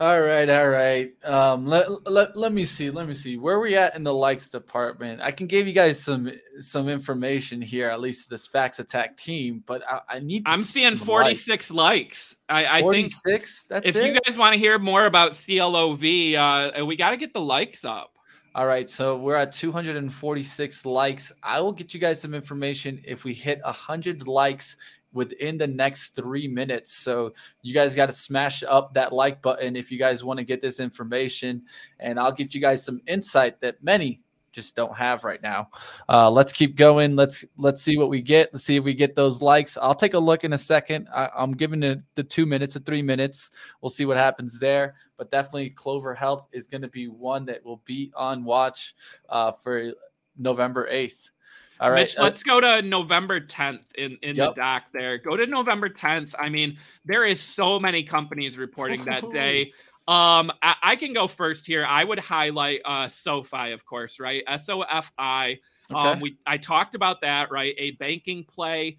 [0.00, 1.12] All right, all right.
[1.24, 2.88] Um, let, let, let me see.
[2.88, 3.36] Let me see.
[3.36, 5.20] Where are we at in the likes department?
[5.20, 6.30] I can give you guys some
[6.60, 9.64] some information here, at least the SPACs attack team.
[9.66, 10.44] But I, I need.
[10.46, 11.72] I'm seeing 46 likes.
[11.72, 12.36] likes.
[12.48, 13.22] I, I 46?
[13.22, 13.64] think 46.
[13.64, 14.04] That's if it?
[14.04, 17.84] you guys want to hear more about CLOV, uh, we got to get the likes
[17.84, 18.18] up.
[18.54, 21.32] All right, so we're at 246 likes.
[21.42, 24.76] I will get you guys some information if we hit 100 likes
[25.12, 26.92] within the next three minutes.
[26.92, 30.44] So you guys got to smash up that like button if you guys want to
[30.44, 31.62] get this information,
[31.98, 35.68] and I'll get you guys some insight that many just don't have right now.
[36.08, 37.16] Uh, let's keep going.
[37.16, 38.50] Let's let's see what we get.
[38.52, 39.78] Let's see if we get those likes.
[39.80, 41.08] I'll take a look in a second.
[41.14, 43.50] I, am giving it the two minutes to three minutes.
[43.80, 44.96] We'll see what happens there.
[45.16, 48.94] But definitely, Clover Health is going to be one that will be on watch
[49.28, 49.92] uh, for
[50.36, 51.30] November eighth.
[51.80, 52.02] All right.
[52.02, 54.54] Mitch, uh, let's go to November 10th in, in yep.
[54.54, 55.18] the doc there.
[55.18, 56.34] Go to November 10th.
[56.38, 59.72] I mean, there is so many companies reporting that day.
[60.08, 61.84] Um, I, I, can go first here.
[61.84, 64.42] I would highlight uh SoFi, of course, right?
[64.46, 65.58] S O F I.
[65.94, 67.74] Um, we I talked about that, right?
[67.76, 68.98] A banking play.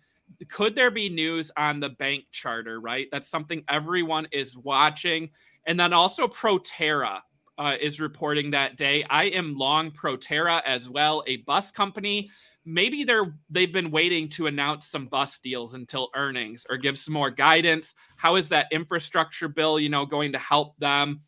[0.50, 3.08] Could there be news on the bank charter, right?
[3.12, 5.32] That's something everyone is watching.
[5.66, 7.22] And then also Proterra
[7.58, 9.04] uh, is reporting that day.
[9.10, 12.30] I am long Proterra as well, a bus company
[12.66, 17.14] maybe they're they've been waiting to announce some bus deals until earnings or give some
[17.14, 17.96] more guidance.
[18.16, 21.22] How is that infrastructure bill, you know, going to help them?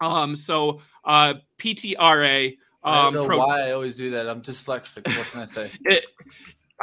[0.00, 2.48] Um, so uh, PTRA.
[2.48, 4.28] Um, I don't know pro- why I always do that.
[4.28, 5.06] I'm dyslexic.
[5.16, 5.70] What can I say?
[5.84, 6.04] it,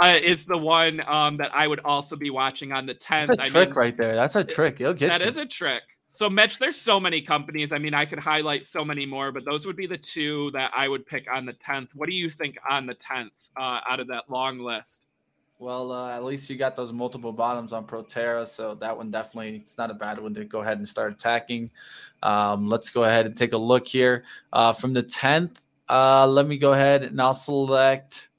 [0.01, 3.27] uh, is the one um, that I would also be watching on the 10th.
[3.27, 4.15] That's a I trick mean, right there.
[4.15, 4.81] That's a trick.
[4.81, 5.27] It'll get That you.
[5.27, 5.83] is a trick.
[6.15, 7.73] So, Mitch, there's so many companies.
[7.73, 10.71] I mean, I could highlight so many more, but those would be the two that
[10.75, 11.95] I would pick on the 10th.
[11.95, 15.05] What do you think on the 10th uh, out of that long list?
[15.59, 19.57] Well, uh, at least you got those multiple bottoms on Proterra, so that one definitely
[19.57, 21.71] it's not a bad one to go ahead and start attacking.
[22.21, 25.57] Um, let's go ahead and take a look here uh, from the 10th.
[25.89, 28.29] Uh, let me go ahead and I'll select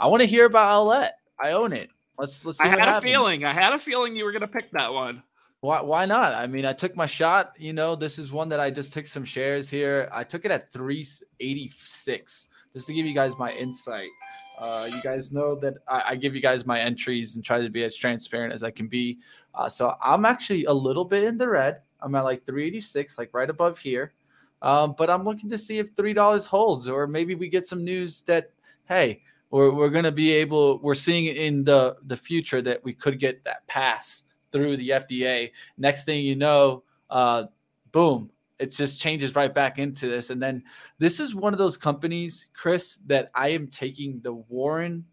[0.00, 1.12] I want to hear about Owlet.
[1.40, 1.90] I own it.
[2.18, 2.60] Let's let's.
[2.60, 3.44] I had a feeling.
[3.44, 5.22] I had a feeling you were going to pick that one.
[5.60, 6.34] Why why not?
[6.34, 7.52] I mean, I took my shot.
[7.58, 10.08] You know, this is one that I just took some shares here.
[10.12, 14.10] I took it at 386 just to give you guys my insight.
[14.58, 17.70] Uh, you guys know that I, I, give you guys my entries and try to
[17.70, 19.18] be as transparent as I can be.
[19.54, 21.82] Uh, so I'm actually a little bit in the red.
[22.00, 24.14] I'm at like 386, like right above here.
[24.60, 27.84] Um, but I'm looking to see if three dollars holds, or maybe we get some
[27.84, 28.50] news that
[28.86, 32.92] hey, we're, we're going to be able we're seeing in the the future that we
[32.92, 37.44] could get that pass through the fda next thing you know uh
[37.92, 40.30] boom it just changes right back into this.
[40.30, 40.64] And then
[40.98, 45.04] this is one of those companies chris that i am taking the warren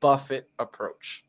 [0.00, 1.24] buffett approach.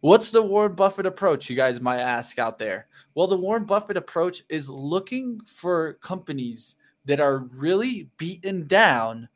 [0.00, 2.86] What's the warren buffett approach you guys might ask out there?
[3.14, 9.28] Well the warren buffett approach is looking for companies that are really beaten down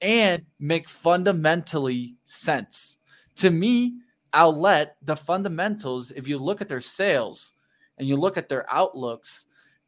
[0.00, 2.98] and make fundamentally sense.
[3.36, 3.96] To me,
[4.32, 7.52] Owlet, the fundamentals, if you look at their sales
[7.98, 9.46] and you look at their outlooks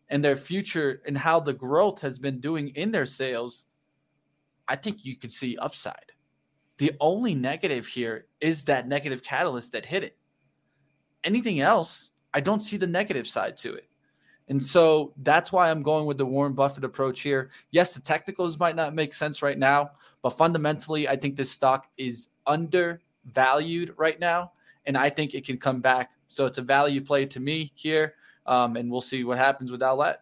[0.08, 3.66] and their future and how the growth has been doing in their sales,
[4.68, 6.12] I think you could see upside.
[6.78, 10.16] The only negative here is that negative catalyst that hit it.
[11.24, 13.88] Anything else, I don't see the negative side to it.
[14.48, 17.50] And so that's why I'm going with the Warren Buffett approach here.
[17.70, 21.88] Yes, the technicals might not make sense right now, but fundamentally, I think this stock
[21.96, 22.28] is
[23.24, 24.52] undervalued right now.
[24.86, 26.10] And I think it can come back.
[26.26, 28.14] So it's a value play to me here.
[28.46, 30.16] Um, and we'll see what happens with Owlet.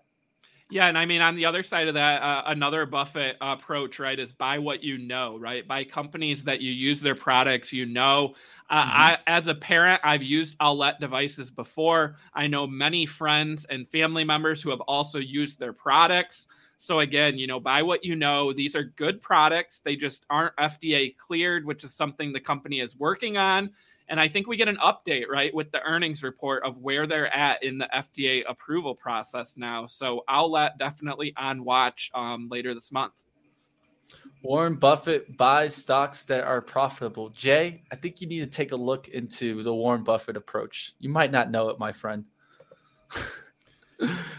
[0.72, 4.16] Yeah, and I mean on the other side of that, uh, another Buffett approach, right,
[4.16, 5.66] is buy what you know, right?
[5.66, 8.34] Buy companies that you use their products, you know.
[8.68, 8.90] Uh, mm-hmm.
[8.92, 12.16] I, as a parent, I've used Owlet devices before.
[12.34, 16.46] I know many friends and family members who have also used their products.
[16.82, 18.54] So again, you know, buy what you know.
[18.54, 19.80] These are good products.
[19.80, 23.68] They just aren't FDA cleared, which is something the company is working on.
[24.08, 27.32] And I think we get an update, right, with the earnings report of where they're
[27.36, 29.84] at in the FDA approval process now.
[29.84, 33.24] So Owlet definitely on watch um, later this month.
[34.42, 37.28] Warren Buffett buys stocks that are profitable.
[37.28, 40.94] Jay, I think you need to take a look into the Warren Buffett approach.
[40.98, 42.24] You might not know it, my friend.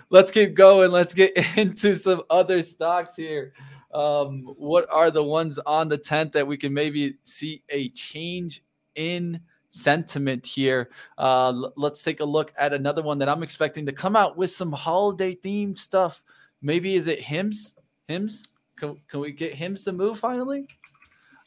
[0.10, 0.92] Let's keep going.
[0.92, 3.54] Let's get into some other stocks here.
[3.94, 8.64] Um, what are the ones on the 10th that we can maybe see a change
[8.96, 9.42] in
[9.72, 10.90] sentiment here.
[11.18, 14.38] Uh, l- let's take a look at another one that I'm expecting to come out
[14.38, 16.24] with some holiday themed stuff.
[16.62, 17.76] Maybe is it Hims?
[18.08, 18.50] Hims?
[18.76, 20.68] Can, can we get Hims to move finally?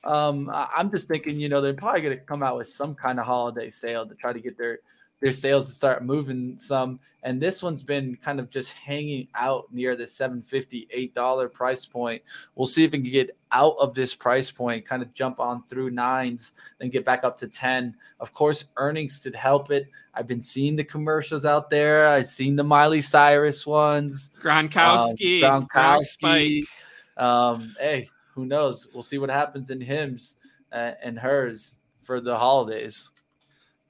[0.02, 2.94] Um, I, I'm just thinking, you know, they're probably going to come out with some
[2.94, 4.80] kind of holiday sale to try to get their
[5.24, 7.00] their sales to start moving some.
[7.22, 12.20] And this one's been kind of just hanging out near the $750, $8 price point.
[12.54, 15.64] We'll see if we can get out of this price point, kind of jump on
[15.66, 17.96] through nines, then get back up to 10.
[18.20, 19.88] Of course, earnings to help it.
[20.12, 22.06] I've been seeing the commercials out there.
[22.06, 24.28] I've seen the Miley Cyrus ones.
[24.42, 25.42] Gronkowski.
[25.42, 26.64] Um, Gronkowski.
[27.16, 28.88] Um, hey, who knows?
[28.92, 30.36] We'll see what happens in Hims
[30.70, 33.10] uh, and hers for the holidays.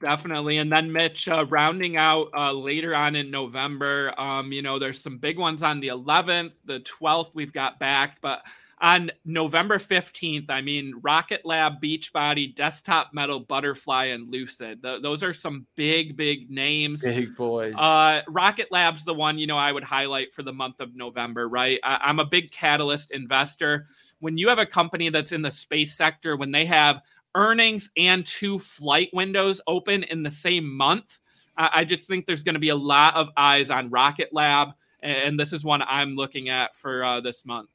[0.05, 0.59] Definitely.
[0.59, 5.01] And then Mitch, uh, rounding out uh, later on in November, um, you know, there's
[5.01, 8.21] some big ones on the 11th, the 12th, we've got back.
[8.21, 8.45] But
[8.79, 14.83] on November 15th, I mean, Rocket Lab, Beachbody, Desktop Metal, Butterfly, and Lucid.
[14.83, 17.01] Those are some big, big names.
[17.01, 17.73] Big boys.
[17.75, 21.49] Uh, Rocket Lab's the one, you know, I would highlight for the month of November,
[21.49, 21.79] right?
[21.83, 23.87] I, I'm a big Catalyst investor.
[24.19, 27.01] When you have a company that's in the space sector, when they have
[27.35, 31.19] earnings and two flight windows open in the same month.
[31.57, 34.69] I just think there's going to be a lot of eyes on Rocket Lab,
[35.01, 37.69] and this is one I'm looking at for uh, this month.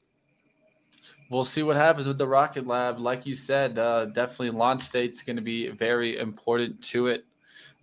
[1.31, 2.99] We'll see what happens with the Rocket Lab.
[2.99, 7.25] Like you said, uh, definitely launch date's going to be very important to it.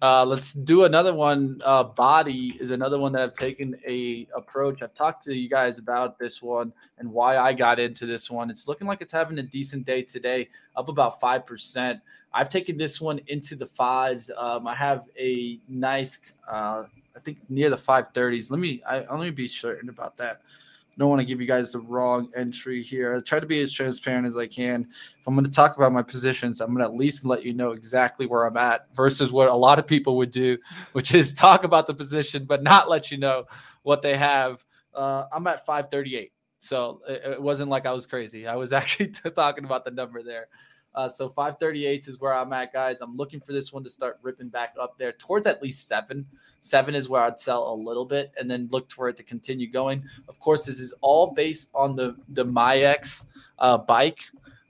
[0.00, 1.60] Uh, let's do another one.
[1.64, 4.80] Uh, body is another one that I've taken a approach.
[4.80, 8.48] I've talked to you guys about this one and why I got into this one.
[8.48, 12.00] It's looking like it's having a decent day today, up about five percent.
[12.32, 14.30] I've taken this one into the fives.
[14.36, 16.84] Um, I have a nice, uh,
[17.16, 18.52] I think near the five thirties.
[18.52, 20.42] Let me, I, let me be certain about that
[20.98, 23.16] don't want to give you guys the wrong entry here.
[23.16, 24.88] I try to be as transparent as I can.
[25.18, 27.54] If I'm going to talk about my positions, I'm going to at least let you
[27.54, 30.58] know exactly where I'm at versus what a lot of people would do,
[30.92, 33.44] which is talk about the position but not let you know
[33.82, 34.64] what they have.
[34.92, 36.32] Uh, I'm at 538.
[36.58, 38.46] So it, it wasn't like I was crazy.
[38.46, 40.48] I was actually talking about the number there.
[40.98, 43.00] Uh, so 538 is where I'm at, guys.
[43.00, 46.26] I'm looking for this one to start ripping back up there towards at least seven.
[46.58, 49.70] Seven is where I'd sell a little bit and then look for it to continue
[49.70, 50.02] going.
[50.28, 53.26] Of course, this is all based on the the MyX
[53.60, 54.24] uh, bike.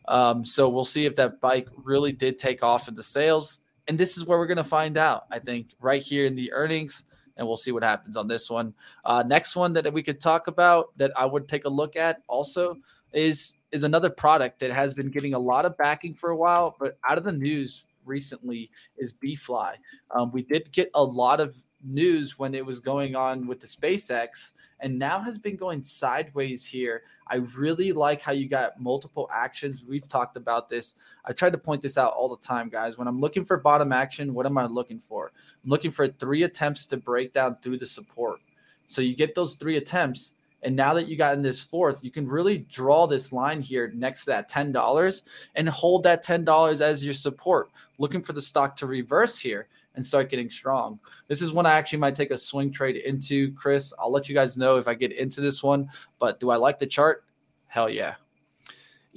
[0.07, 3.61] Um, so we'll see if that bike really did take off into sales.
[3.87, 6.53] And this is where we're going to find out, I think, right here in the
[6.53, 7.05] earnings.
[7.39, 8.75] And we'll see what happens on this one.
[9.03, 12.21] Uh, next one that we could talk about that I would take a look at
[12.29, 12.77] also
[13.15, 16.77] is is another product that has been getting a lot of backing for a while,
[16.79, 19.75] but out of the news recently is BeeFly.
[20.11, 23.67] Um, we did get a lot of news when it was going on with the
[23.67, 27.03] SpaceX, and now has been going sideways here.
[27.29, 29.85] I really like how you got multiple actions.
[29.87, 30.95] We've talked about this.
[31.25, 32.97] I try to point this out all the time, guys.
[32.97, 35.33] When I'm looking for bottom action, what am I looking for?
[35.65, 38.41] I'm looking for three attempts to break down through the support.
[38.87, 42.11] So you get those three attempts and now that you got in this fourth, you
[42.11, 45.23] can really draw this line here next to that $10
[45.55, 50.05] and hold that $10 as your support, looking for the stock to reverse here and
[50.05, 50.99] start getting strong.
[51.29, 53.93] This is one I actually might take a swing trade into, Chris.
[53.99, 56.79] I'll let you guys know if I get into this one, but do I like
[56.79, 57.25] the chart?
[57.67, 58.15] Hell yeah.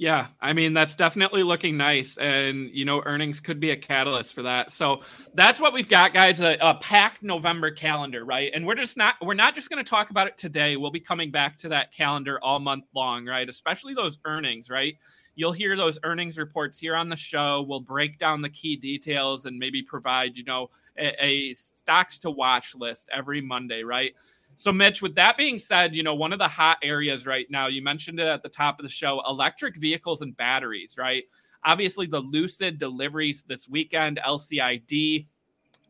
[0.02, 4.34] Yeah, I mean that's definitely looking nice, and you know earnings could be a catalyst
[4.34, 4.72] for that.
[4.72, 5.02] So
[5.34, 6.40] that's what we've got, guys.
[6.40, 8.50] A, a packed November calendar, right?
[8.52, 10.76] And we're just not we're not just going to talk about it today.
[10.76, 13.48] We'll be coming back to that calendar all month long, right?
[13.48, 14.96] Especially those earnings, right?
[15.36, 17.64] You'll hear those earnings reports here on the show.
[17.68, 22.30] We'll break down the key details and maybe provide you know a, a stocks to
[22.32, 24.14] watch list every Monday, right?
[24.56, 27.66] So, Mitch, with that being said, you know, one of the hot areas right now,
[27.66, 31.24] you mentioned it at the top of the show electric vehicles and batteries, right?
[31.64, 35.26] Obviously, the Lucid deliveries this weekend, LCID,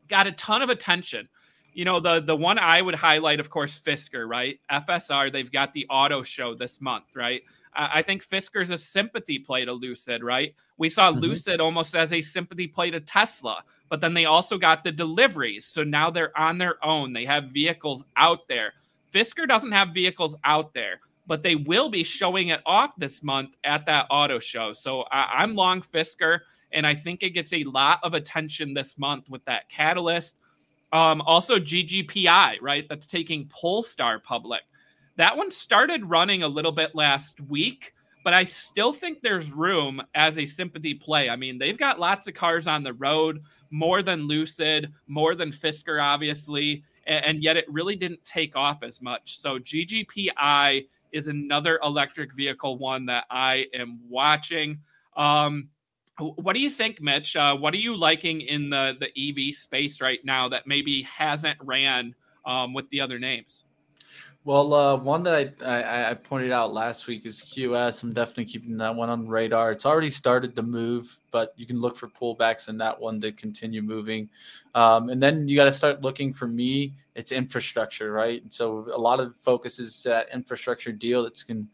[0.09, 1.29] got a ton of attention.
[1.73, 4.61] You know, the the one I would highlight, of course, Fisker, right?
[4.71, 7.43] FSR, they've got the auto show this month, right?
[7.75, 10.55] I think Fisker's a sympathy play to Lucid, right?
[10.77, 11.21] We saw mm-hmm.
[11.21, 15.67] Lucid almost as a sympathy play to Tesla, but then they also got the deliveries.
[15.67, 17.13] So now they're on their own.
[17.13, 18.73] They have vehicles out there.
[19.13, 23.59] Fisker doesn't have vehicles out there, but they will be showing it off this month
[23.65, 24.73] at that auto show.
[24.73, 26.39] So I, am long Fisker,
[26.73, 30.37] and I think it gets a lot of attention this month with that catalyst.
[30.95, 32.87] Um, also, GGPI, right?
[32.89, 34.63] That's taking Polestar public.
[35.17, 37.93] That one started running a little bit last week,
[38.25, 41.29] but I still think there's room as a sympathy play.
[41.29, 45.51] I mean, they've got lots of cars on the road, more than Lucid, more than
[45.51, 49.39] Fisker, obviously, and, and yet it really didn't take off as much.
[49.39, 54.81] So GGPI is another electric vehicle one that I am watching.
[55.17, 55.69] Um,
[56.19, 57.37] what do you think, Mitch?
[57.37, 59.11] Uh, what are you liking in the the
[59.51, 62.15] EV space right now that maybe hasn't ran
[62.45, 63.65] um, with the other names?
[64.45, 68.03] Well, uh, one that I, I, I pointed out last week is QS.
[68.03, 69.71] I'm definitely keeping that one on radar.
[69.71, 73.31] It's already started to move, but you can look for pullbacks in that one to
[73.31, 74.29] continue moving.
[74.75, 76.95] Um, and then you got to start looking for me.
[77.15, 78.43] It's infrastructure, right?
[78.49, 81.69] So a lot of focus is that infrastructure deal that's going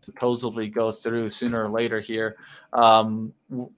[0.00, 2.36] supposedly go through sooner or later here.
[2.72, 3.34] Um,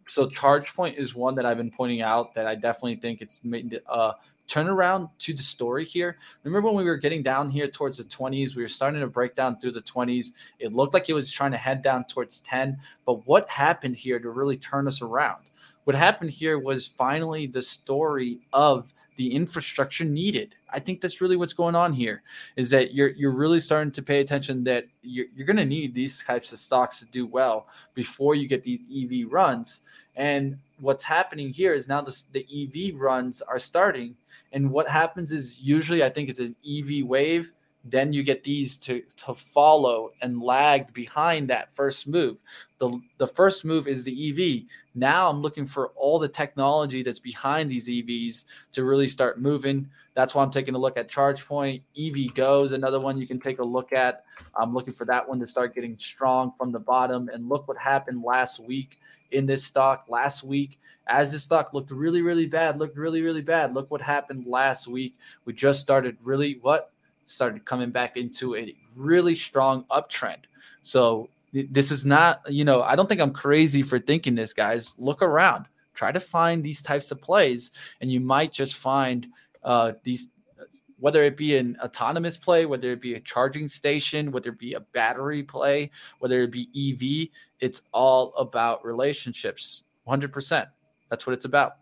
[0.06, 3.80] so ChargePoint is one that I've been pointing out that I definitely think it's made
[3.88, 4.12] uh,
[4.48, 6.18] turnaround to the story here.
[6.44, 9.34] Remember when we were getting down here towards the 20s, we were starting to break
[9.34, 10.32] down through the 20s.
[10.58, 12.78] It looked like it was trying to head down towards 10.
[13.06, 15.44] But what happened here to really turn us around?
[15.84, 20.56] What happened here was finally the story of the infrastructure needed.
[20.70, 22.22] I think that's really what's going on here
[22.56, 25.94] is that you're you're really starting to pay attention that you're, you're going to need
[25.94, 29.82] these types of stocks to do well before you get these EV runs.
[30.16, 34.16] And what's happening here is now the, the EV runs are starting.
[34.52, 37.52] And what happens is usually I think it's an EV wave
[37.84, 42.42] then you get these to to follow and lagged behind that first move.
[42.78, 44.68] The the first move is the EV.
[44.94, 49.88] Now I'm looking for all the technology that's behind these EVs to really start moving.
[50.14, 51.82] That's why I'm taking a look at ChargePoint.
[51.96, 54.24] EVgo's another one you can take a look at.
[54.54, 57.30] I'm looking for that one to start getting strong from the bottom.
[57.32, 58.98] And look what happened last week
[59.30, 60.04] in this stock.
[60.08, 63.72] Last week, as this stock looked really, really bad, looked really, really bad.
[63.72, 65.14] Look what happened last week.
[65.44, 66.92] We just started really what
[67.30, 70.40] started coming back into a really strong uptrend.
[70.82, 74.94] So this is not, you know, I don't think I'm crazy for thinking this, guys.
[74.98, 77.70] Look around, try to find these types of plays,
[78.00, 79.26] and you might just find
[79.62, 80.28] uh, these,
[80.98, 84.74] whether it be an autonomous play, whether it be a charging station, whether it be
[84.74, 87.28] a battery play, whether it be EV.
[87.60, 89.84] It's all about relationships.
[90.06, 90.66] 100%.
[91.08, 91.76] That's what it's about.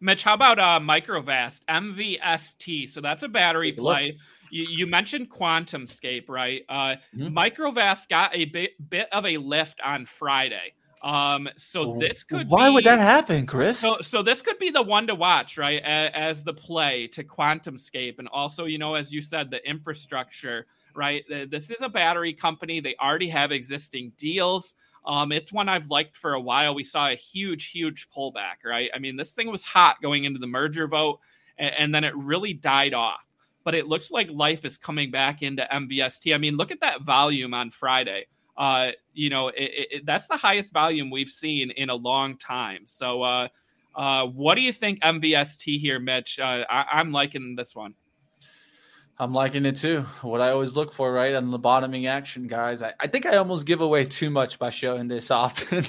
[0.00, 2.88] Mitch, how about uh, Microvast MVST?
[2.90, 4.12] So that's a battery play.
[4.12, 4.16] Look
[4.50, 6.62] you, you mentioned QuantumScape, right?
[6.68, 7.36] Uh, mm-hmm.
[7.36, 10.74] Microvast got a bit bit of a lift on Friday.
[11.02, 13.78] Um, so this could be why be, would that happen, Chris?
[13.78, 15.80] So, so this could be the one to watch, right?
[15.82, 20.66] As, as the play to QuantumScape, and also, you know, as you said, the infrastructure,
[20.94, 21.24] right?
[21.50, 24.74] This is a battery company; they already have existing deals.
[25.06, 26.74] Um, it's one I've liked for a while.
[26.74, 28.90] We saw a huge, huge pullback, right?
[28.94, 31.20] I mean, this thing was hot going into the merger vote,
[31.58, 33.27] and, and then it really died off
[33.68, 36.34] but it looks like life is coming back into MVST.
[36.34, 38.24] I mean, look at that volume on Friday.
[38.56, 42.84] Uh, you know, it, it, that's the highest volume we've seen in a long time.
[42.86, 43.48] So, uh,
[43.94, 46.40] uh, what do you think MVST here, Mitch?
[46.40, 47.92] Uh, I, am liking this one.
[49.20, 50.02] I'm liking it too.
[50.22, 52.82] What I always look for, right, on the bottoming action, guys.
[52.82, 55.84] I, I think I almost give away too much by showing this often.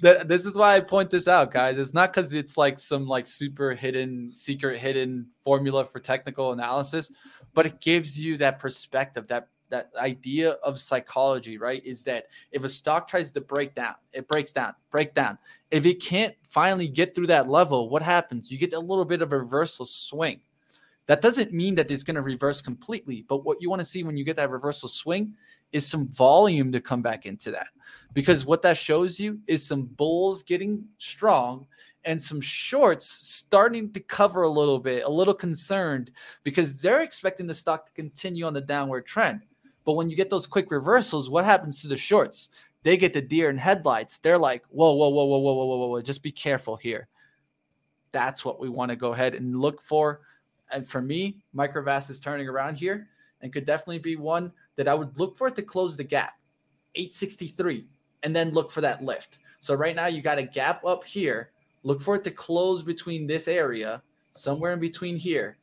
[0.00, 1.78] this is why I point this out, guys.
[1.78, 7.12] It's not because it's like some like super hidden, secret hidden formula for technical analysis,
[7.52, 11.84] but it gives you that perspective, that that idea of psychology, right?
[11.84, 15.38] Is that if a stock tries to break down, it breaks down, break down.
[15.70, 18.50] If it can't finally get through that level, what happens?
[18.50, 20.40] You get a little bit of a reversal swing
[21.06, 24.02] that doesn't mean that it's going to reverse completely, but what you want to see
[24.02, 25.34] when you get that reversal swing
[25.72, 27.68] is some volume to come back into that.
[28.12, 31.66] Because what that shows you is some bulls getting strong
[32.04, 36.10] and some shorts starting to cover a little bit, a little concerned
[36.42, 39.42] because they're expecting the stock to continue on the downward trend.
[39.84, 42.48] But when you get those quick reversals, what happens to the shorts?
[42.82, 44.18] They get the deer in headlights.
[44.18, 47.08] They're like, whoa, whoa, whoa, whoa, whoa, whoa, whoa, whoa, just be careful here.
[48.12, 50.20] That's what we want to go ahead and look for
[50.70, 53.08] and for me, Microvast is turning around here
[53.40, 56.34] and could definitely be one that I would look for it to close the gap,
[56.94, 57.86] 863,
[58.22, 59.38] and then look for that lift.
[59.60, 61.50] So right now you got a gap up here.
[61.82, 64.02] Look for it to close between this area,
[64.32, 65.58] somewhere in between here.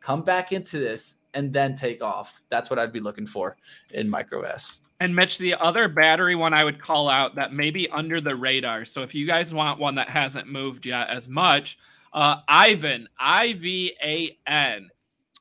[0.00, 2.42] Come back into this and then take off.
[2.50, 3.56] That's what I'd be looking for
[3.92, 4.80] in Microvast.
[5.00, 8.36] And Mitch, the other battery one I would call out that may be under the
[8.36, 8.84] radar.
[8.84, 11.78] So if you guys want one that hasn't moved yet as much,
[12.14, 14.88] uh, Ivan, I V A N.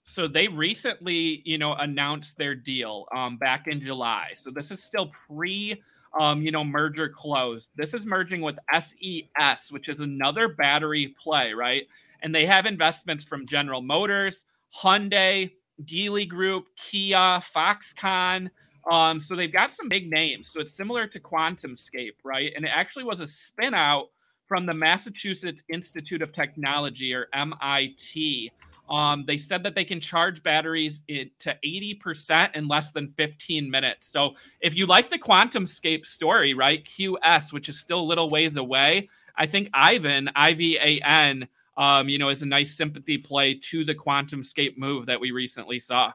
[0.04, 4.32] So they recently, you know, announced their deal um, back in July.
[4.36, 5.82] So this is still pre,
[6.20, 7.70] um, you know, merger close.
[7.76, 11.88] This is merging with SES, which is another battery play, right?
[12.22, 14.46] And they have investments from General Motors,
[14.76, 15.52] Hyundai,
[15.84, 18.50] Geely Group, Kia, Foxconn.
[18.92, 20.50] Um, so they've got some big names.
[20.50, 22.52] So it's similar to QuantumScape, right?
[22.56, 24.10] And it actually was a spin out
[24.48, 28.52] from the Massachusetts Institute of Technology, or MIT.
[28.90, 34.08] Um, they said that they can charge batteries to 80% in less than 15 minutes.
[34.08, 38.58] So if you like the QuantumScape story, right, QS, which is still a little ways
[38.58, 43.18] away, I think Ivan, I V A N, um, you know, is a nice sympathy
[43.18, 46.12] play to the QuantumScape move that we recently saw.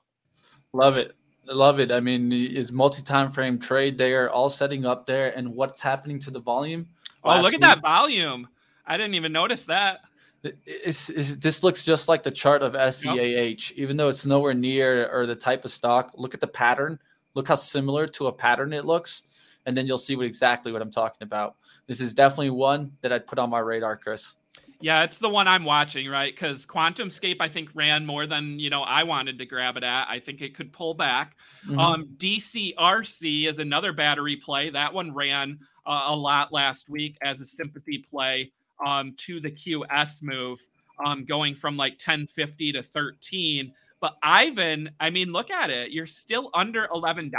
[0.72, 1.16] Love it.
[1.46, 1.90] Love it.
[1.90, 3.96] I mean, is multi-time frame trade.
[3.96, 6.86] They are all setting up there, and what's happening to the volume?
[7.24, 7.60] Oh, look at week.
[7.62, 8.48] that volume!
[8.86, 10.00] I didn't even notice that.
[10.44, 13.58] It's, it's, this looks just like the chart of SEAH, yep.
[13.76, 16.12] even though it's nowhere near or the type of stock.
[16.16, 16.98] Look at the pattern.
[17.34, 19.24] Look how similar to a pattern it looks,
[19.66, 21.56] and then you'll see what exactly what I'm talking about.
[21.86, 24.34] This is definitely one that I'd put on my radar, Chris.
[24.80, 26.32] Yeah, it's the one I'm watching, right?
[26.32, 30.06] Because QuantumScape, I think, ran more than you know I wanted to grab it at.
[30.08, 31.36] I think it could pull back.
[31.66, 31.78] Mm-hmm.
[31.78, 34.70] Um, DCRC is another battery play.
[34.70, 35.58] That one ran
[35.89, 38.53] uh, a lot last week as a sympathy play
[38.86, 40.61] um, to the QS move,
[41.05, 43.72] um, going from like 1050 to 13.
[44.01, 45.91] But Ivan, I mean, look at it.
[45.91, 47.32] You're still under $11.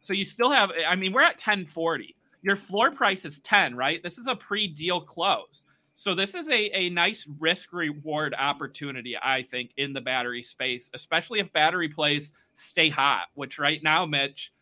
[0.00, 2.16] So you still have, I mean, we're at 1040.
[2.42, 4.02] Your floor price is 10, right?
[4.02, 5.64] This is a pre deal close.
[5.94, 10.90] So this is a, a nice risk reward opportunity, I think, in the battery space,
[10.94, 14.52] especially if battery plays stay hot, which right now, Mitch,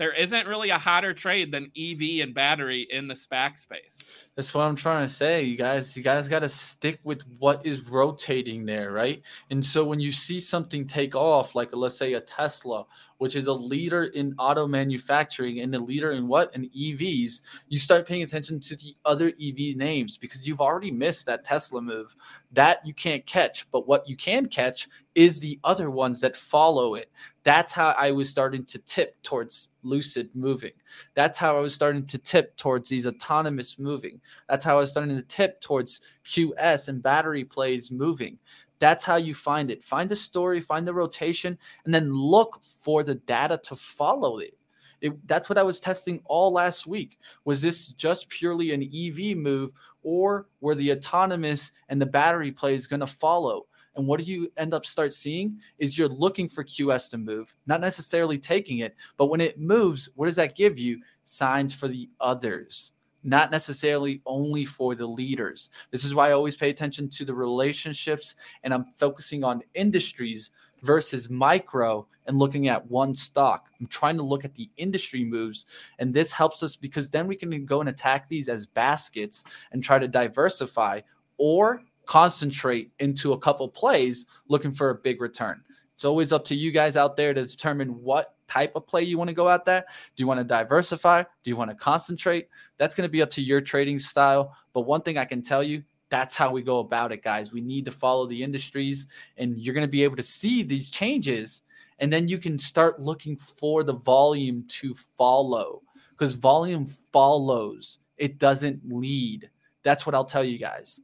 [0.00, 3.98] there isn't really a hotter trade than EV and battery in the SPAC space.
[4.34, 5.42] That's what I'm trying to say.
[5.42, 9.20] You guys, you guys got to stick with what is rotating there, right?
[9.50, 12.86] And so when you see something take off, like let's say a Tesla,
[13.20, 16.50] which is a leader in auto manufacturing and a leader in what?
[16.54, 21.26] In EVs, you start paying attention to the other EV names because you've already missed
[21.26, 22.16] that Tesla move.
[22.52, 23.70] That you can't catch.
[23.70, 27.10] But what you can catch is the other ones that follow it.
[27.42, 30.72] That's how I was starting to tip towards lucid moving.
[31.12, 34.18] That's how I was starting to tip towards these autonomous moving.
[34.48, 38.38] That's how I was starting to tip towards QS and battery plays moving.
[38.80, 39.84] That's how you find it.
[39.84, 44.56] Find the story, find the rotation, and then look for the data to follow it.
[45.00, 47.18] It, that's what I was testing all last week.
[47.44, 49.70] Was this just purely an EV move,
[50.02, 53.66] or were the autonomous and the battery plays going to follow?
[53.96, 57.54] And what do you end up start seeing is you're looking for QS to move,
[57.66, 61.00] not necessarily taking it, but when it moves, what does that give you?
[61.24, 62.92] Signs for the others,
[63.22, 65.70] not necessarily only for the leaders.
[65.90, 70.50] This is why I always pay attention to the relationships and I'm focusing on industries
[70.82, 73.66] versus micro and looking at one stock.
[73.80, 75.66] I'm trying to look at the industry moves,
[75.98, 79.82] and this helps us because then we can go and attack these as baskets and
[79.82, 81.00] try to diversify
[81.38, 85.62] or concentrate into a couple plays looking for a big return.
[85.94, 89.16] It's always up to you guys out there to determine what type of play you
[89.16, 89.86] want to go at that.
[90.16, 91.22] Do you want to diversify?
[91.22, 92.48] Do you want to concentrate?
[92.78, 94.56] That's going to be up to your trading style.
[94.72, 97.52] But one thing I can tell you, that's how we go about it, guys.
[97.52, 100.90] We need to follow the industries, and you're going to be able to see these
[100.90, 101.62] changes.
[102.00, 108.38] And then you can start looking for the volume to follow because volume follows, it
[108.38, 109.50] doesn't lead.
[109.82, 111.00] That's what I'll tell you guys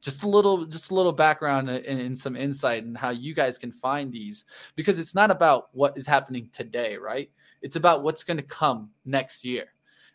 [0.00, 3.58] just a little just a little background and, and, some insight and how you guys
[3.58, 4.44] can find these
[4.74, 7.30] because it's not about what is happening today right?
[7.62, 9.66] It's about what's going to come next year.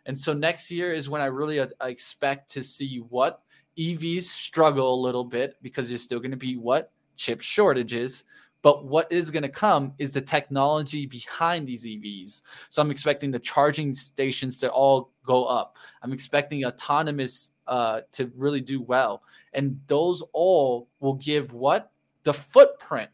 [0.05, 3.41] And so next year is when i really uh, I expect to see what
[3.77, 6.91] evs struggle a little bit because there's still going to be what?
[7.15, 8.23] Chip shortages
[8.63, 12.41] but what is going to come is the technology behind these EVs.
[12.69, 15.75] So I'm expecting the charging stations to all go up.
[16.01, 19.21] I'm expecting autonomous uh, to really do well.
[19.53, 21.91] And those all will give what?
[22.23, 23.11] The footprint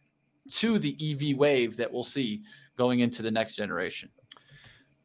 [0.51, 2.43] to the EV wave that we'll see
[2.77, 4.09] going into the next generation.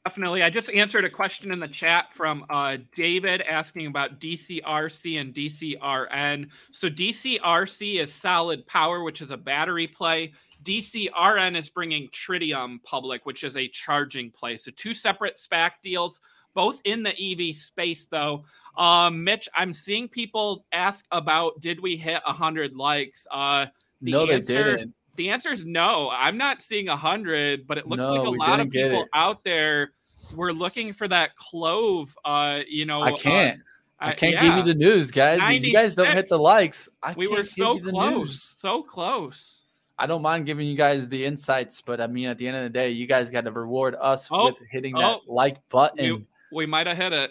[0.04, 0.42] Definitely.
[0.42, 5.32] I just answered a question in the chat from uh, David asking about DCRC and
[5.32, 6.48] DCRN.
[6.72, 10.34] So, DCRC is solid power, which is a battery play.
[10.62, 14.58] DCRN is bringing Tritium public, which is a charging play.
[14.58, 16.20] So, two separate SPAC deals
[16.54, 18.44] both in the EV space, though.
[18.76, 23.26] Um, Mitch, I'm seeing people ask about did we hit 100 likes?
[23.30, 23.66] Uh,
[24.00, 24.94] the no, answer, they didn't.
[25.16, 26.10] The answer is no.
[26.10, 29.44] I'm not seeing a 100, but it looks no, like a lot of people out
[29.44, 29.92] there
[30.34, 32.16] were looking for that clove.
[32.24, 33.60] Uh, you know, I uh, can't.
[34.00, 34.42] Uh, I can't yeah.
[34.42, 35.38] give you the news, guys.
[35.42, 39.62] If you guys don't hit the likes, I we were so close, so close.
[39.96, 42.64] I don't mind giving you guys the insights, but I mean, at the end of
[42.64, 46.26] the day, you guys got to reward us oh, with hitting that oh, like button.
[46.52, 47.30] We might have hit it.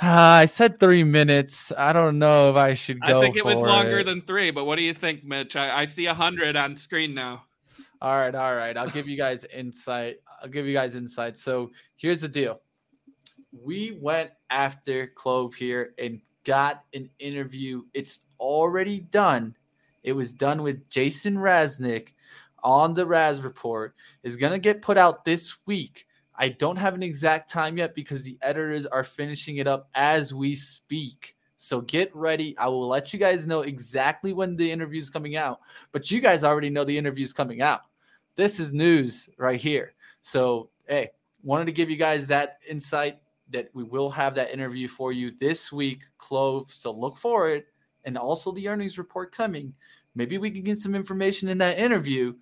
[0.00, 0.06] Uh,
[0.42, 1.72] I said three minutes.
[1.76, 3.18] I don't know if I should go.
[3.18, 4.04] I think it was longer it.
[4.04, 5.56] than three, but what do you think, Mitch?
[5.56, 7.44] I, I see a hundred on screen now.
[8.00, 8.76] All right, all right.
[8.76, 10.16] I'll give you guys insight.
[10.42, 11.38] I'll give you guys insight.
[11.38, 12.60] So here's the deal.
[13.52, 17.82] We went after Clove here and got an interview.
[17.94, 19.56] It's already done.
[20.02, 22.08] It was done with Jason Raznick
[22.62, 23.94] on the Raz Report.
[24.22, 26.06] Is gonna get put out this week.
[26.34, 30.32] I don't have an exact time yet because the editors are finishing it up as
[30.32, 31.36] we speak.
[31.56, 32.56] So get ready.
[32.58, 35.60] I will let you guys know exactly when the interview is coming out,
[35.92, 37.82] but you guys already know the interview is coming out.
[38.34, 39.94] This is news right here.
[40.22, 41.10] So, hey,
[41.42, 43.18] wanted to give you guys that insight
[43.50, 46.72] that we will have that interview for you this week, Clove.
[46.72, 47.66] So look for it.
[48.04, 49.74] And also the earnings report coming.
[50.14, 52.34] Maybe we can get some information in that interview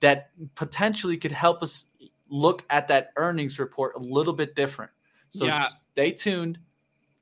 [0.00, 1.86] that potentially could help us
[2.28, 4.90] look at that earnings report a little bit different.
[5.30, 5.62] So yeah.
[5.62, 6.58] stay tuned.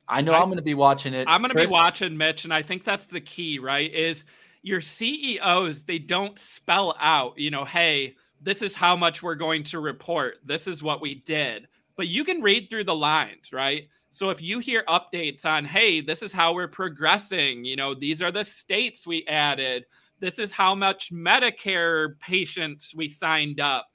[0.09, 1.27] I know I, am going to be watching it.
[1.29, 3.93] I'm going to be watching Mitch, and I think that's the key, right?
[3.93, 4.25] Is
[4.63, 9.65] your CEOs they don't spell out, you know, hey, this is how much we're going
[9.65, 10.39] to report.
[10.45, 11.67] This is what we did.
[11.97, 13.89] But you can read through the lines, right?
[14.11, 18.23] So if you hear updates on, hey, this is how we're progressing, you know, these
[18.23, 19.85] are the states we added.
[20.21, 23.87] This is how much Medicare patients we signed up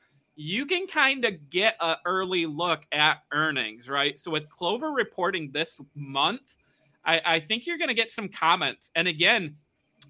[0.42, 4.20] you can kind of get an early look at earnings, right?
[4.20, 6.58] So with Clover reporting this month,
[7.06, 8.90] I, I think you're going to get some comments.
[8.96, 9.56] And again,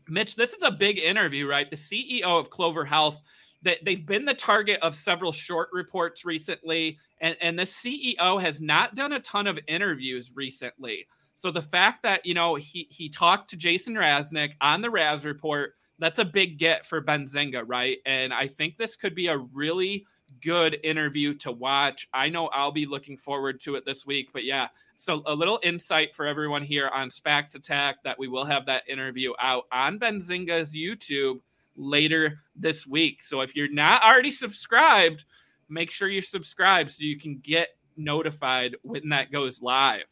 [0.08, 1.70] Mitch, this is a big interview, right?
[1.70, 3.20] The CEO of Clover Health,
[3.64, 8.62] that they've been the target of several short reports recently, and, and the CEO has
[8.62, 11.08] not done a ton of interviews recently.
[11.34, 15.26] So the fact that you know he he talked to Jason Raznick on the Raz
[15.26, 18.00] report, that's a big get for Benzinga, right?
[18.06, 20.06] And I think this could be a really
[20.42, 22.08] good interview to watch.
[22.14, 24.68] I know I'll be looking forward to it this week, but yeah.
[24.96, 28.84] So a little insight for everyone here on SPACs Attack that we will have that
[28.88, 31.40] interview out on Benzinga's YouTube
[31.76, 33.24] later this week.
[33.24, 35.26] So if you're not already subscribed,
[35.70, 40.04] make sure you subscribe so you can get notified when that goes live.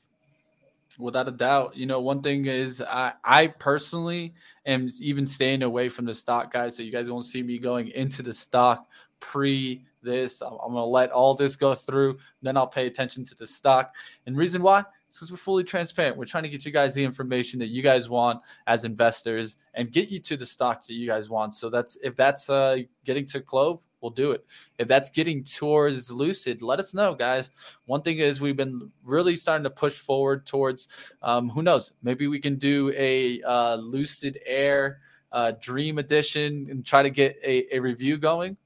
[0.98, 1.78] Without a doubt.
[1.78, 4.34] You know, one thing is I, I personally
[4.66, 6.76] am even staying away from the stock guys.
[6.76, 8.88] So you guys won't see me going into the stock
[9.20, 10.42] pre this.
[10.42, 12.18] I'm, going to let all this go through.
[12.42, 13.96] Then I'll pay attention to the stock.
[14.26, 14.86] And reason why?
[15.12, 16.18] because we're fully transparent.
[16.18, 19.92] We're trying to get you guys the information that you guys want as investors and
[19.92, 21.56] get you to the stocks that you guys want.
[21.56, 24.46] So that's if that's uh, getting to Clove, we'll do it.
[24.78, 27.50] If that's getting towards Lucid, let us know, guys.
[27.86, 30.88] One thing is we've been really starting to push forward towards.
[31.22, 31.94] Um, who knows?
[32.04, 35.00] Maybe we can do a uh, Lucid Air
[35.32, 38.58] uh, Dream Edition and try to get a, a review going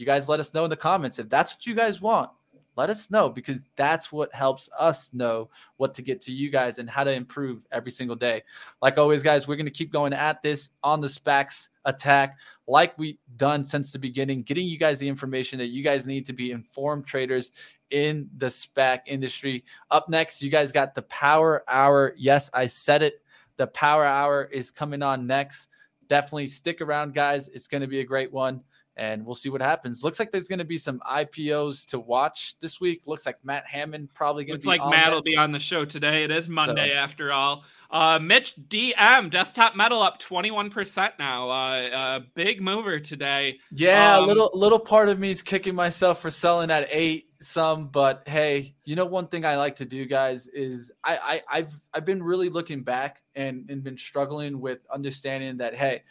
[0.00, 2.30] you guys let us know in the comments if that's what you guys want.
[2.76, 6.78] Let us know because that's what helps us know what to get to you guys
[6.78, 8.42] and how to improve every single day.
[8.80, 12.96] Like always, guys, we're going to keep going at this on the SPACs attack like
[12.98, 16.32] we've done since the beginning, getting you guys the information that you guys need to
[16.32, 17.52] be informed traders
[17.90, 19.64] in the SPAC industry.
[19.90, 22.14] Up next, you guys got the Power Hour.
[22.16, 23.20] Yes, I said it.
[23.56, 25.68] The Power Hour is coming on next.
[26.08, 27.48] Definitely stick around, guys.
[27.48, 28.62] It's going to be a great one
[29.00, 30.04] and we'll see what happens.
[30.04, 33.06] Looks like there's going to be some IPOs to watch this week.
[33.06, 34.68] Looks like Matt Hammond probably going to be.
[34.68, 36.22] Looks like Matt will be on the show today.
[36.22, 36.94] It is Monday so.
[36.96, 37.64] after all.
[37.90, 41.48] Uh, Mitch DM Desktop Metal up 21% now.
[41.48, 43.58] Uh, big mover today.
[43.72, 47.30] Yeah, um, a little little part of me is kicking myself for selling at eight
[47.40, 51.56] some, but hey, you know one thing I like to do, guys, is I, I
[51.60, 56.02] have I've been really looking back and and been struggling with understanding that hey,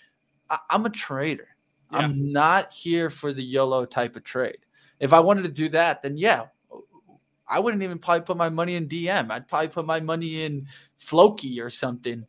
[0.49, 1.49] I, I'm a trader.
[1.91, 1.99] Yeah.
[1.99, 4.59] I'm not here for the YOLO type of trade.
[4.99, 6.45] If I wanted to do that, then yeah,
[7.49, 9.31] I wouldn't even probably put my money in DM.
[9.31, 12.25] I'd probably put my money in Floki or something.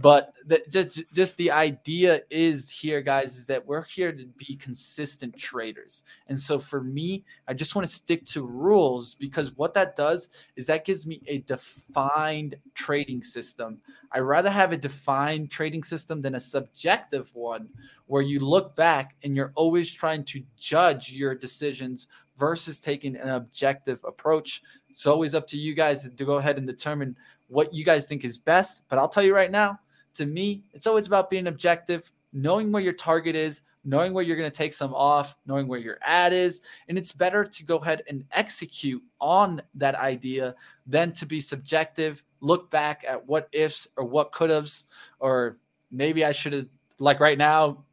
[0.00, 4.56] But the, just just the idea is here, guys, is that we're here to be
[4.56, 6.02] consistent traders.
[6.28, 10.28] And so for me, I just want to stick to rules because what that does
[10.54, 13.78] is that gives me a defined trading system.
[14.12, 17.68] I rather have a defined trading system than a subjective one
[18.06, 22.06] where you look back and you're always trying to judge your decisions
[22.40, 24.62] versus taking an objective approach.
[24.88, 27.14] It's always up to you guys to go ahead and determine
[27.48, 28.82] what you guys think is best.
[28.88, 29.78] But I'll tell you right now,
[30.14, 34.36] to me, it's always about being objective, knowing where your target is, knowing where you're
[34.36, 36.62] going to take some off, knowing where your ad is.
[36.88, 40.54] And it's better to go ahead and execute on that idea
[40.86, 44.86] than to be subjective, look back at what ifs or what could have's,
[45.18, 45.56] or
[45.90, 46.68] maybe I should have,
[46.98, 47.84] like right now,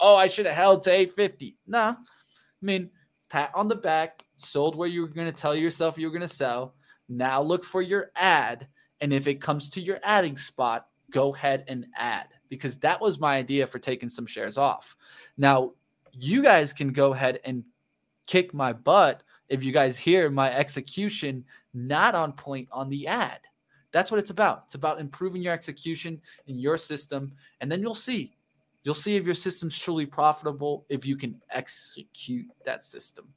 [0.00, 1.56] oh, I should have held to 850.
[1.66, 1.96] Nah.
[1.98, 2.90] I mean,
[3.28, 6.20] pat on the back, sold where you were going to tell yourself you were going
[6.22, 6.74] to sell.
[7.08, 8.68] Now look for your ad.
[9.00, 13.20] And if it comes to your adding spot, go ahead and add because that was
[13.20, 14.96] my idea for taking some shares off.
[15.36, 15.72] Now,
[16.12, 17.64] you guys can go ahead and
[18.26, 23.40] kick my butt if you guys hear my execution not on point on the ad.
[23.92, 24.64] That's what it's about.
[24.66, 27.32] It's about improving your execution in your system.
[27.60, 28.36] And then you'll see
[28.84, 33.28] You'll see if your system's truly profitable if you can execute that system.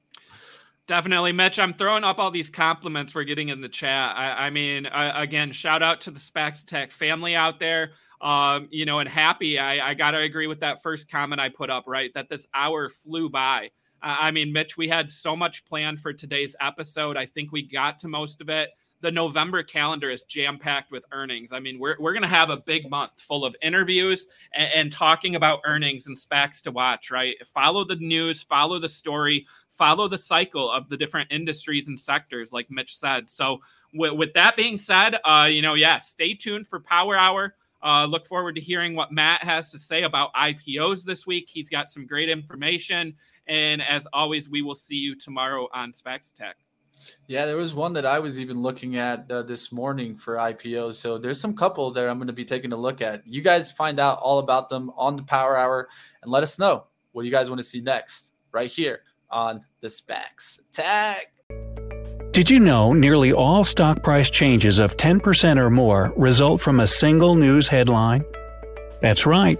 [0.87, 1.59] Definitely, Mitch.
[1.59, 4.15] I'm throwing up all these compliments we're getting in the chat.
[4.15, 7.91] I, I mean, I, again, shout out to the SPACs Attack family out there.
[8.21, 9.59] Um, you know, and happy.
[9.59, 12.11] I, I got to agree with that first comment I put up, right?
[12.13, 13.71] That this hour flew by.
[14.01, 17.17] I mean, Mitch, we had so much planned for today's episode.
[17.17, 18.69] I think we got to most of it
[19.01, 21.53] the November calendar is jam packed with earnings.
[21.53, 24.91] I mean, we're, we're going to have a big month full of interviews and, and,
[24.91, 27.35] talking about earnings and SPACs to watch, right?
[27.45, 32.51] Follow the news, follow the story, follow the cycle of the different industries and sectors,
[32.51, 33.29] like Mitch said.
[33.29, 33.59] So,
[33.93, 37.55] with, with that being said, uh, you know, yeah, stay tuned for Power Hour.
[37.83, 41.47] Uh, look forward to hearing what Matt has to say about IPOs this week.
[41.47, 43.13] He's got some great information.
[43.47, 46.57] And as always, we will see you tomorrow on SPACs Attack.
[47.27, 50.95] Yeah, there was one that I was even looking at uh, this morning for IPOs.
[50.95, 53.25] So there's some couple that I'm going to be taking a look at.
[53.25, 55.89] You guys find out all about them on the Power Hour
[56.21, 59.87] and let us know what you guys want to see next right here on the
[59.87, 61.33] SPACs Attack.
[62.31, 66.87] Did you know nearly all stock price changes of 10% or more result from a
[66.87, 68.23] single news headline?
[69.01, 69.59] That's right.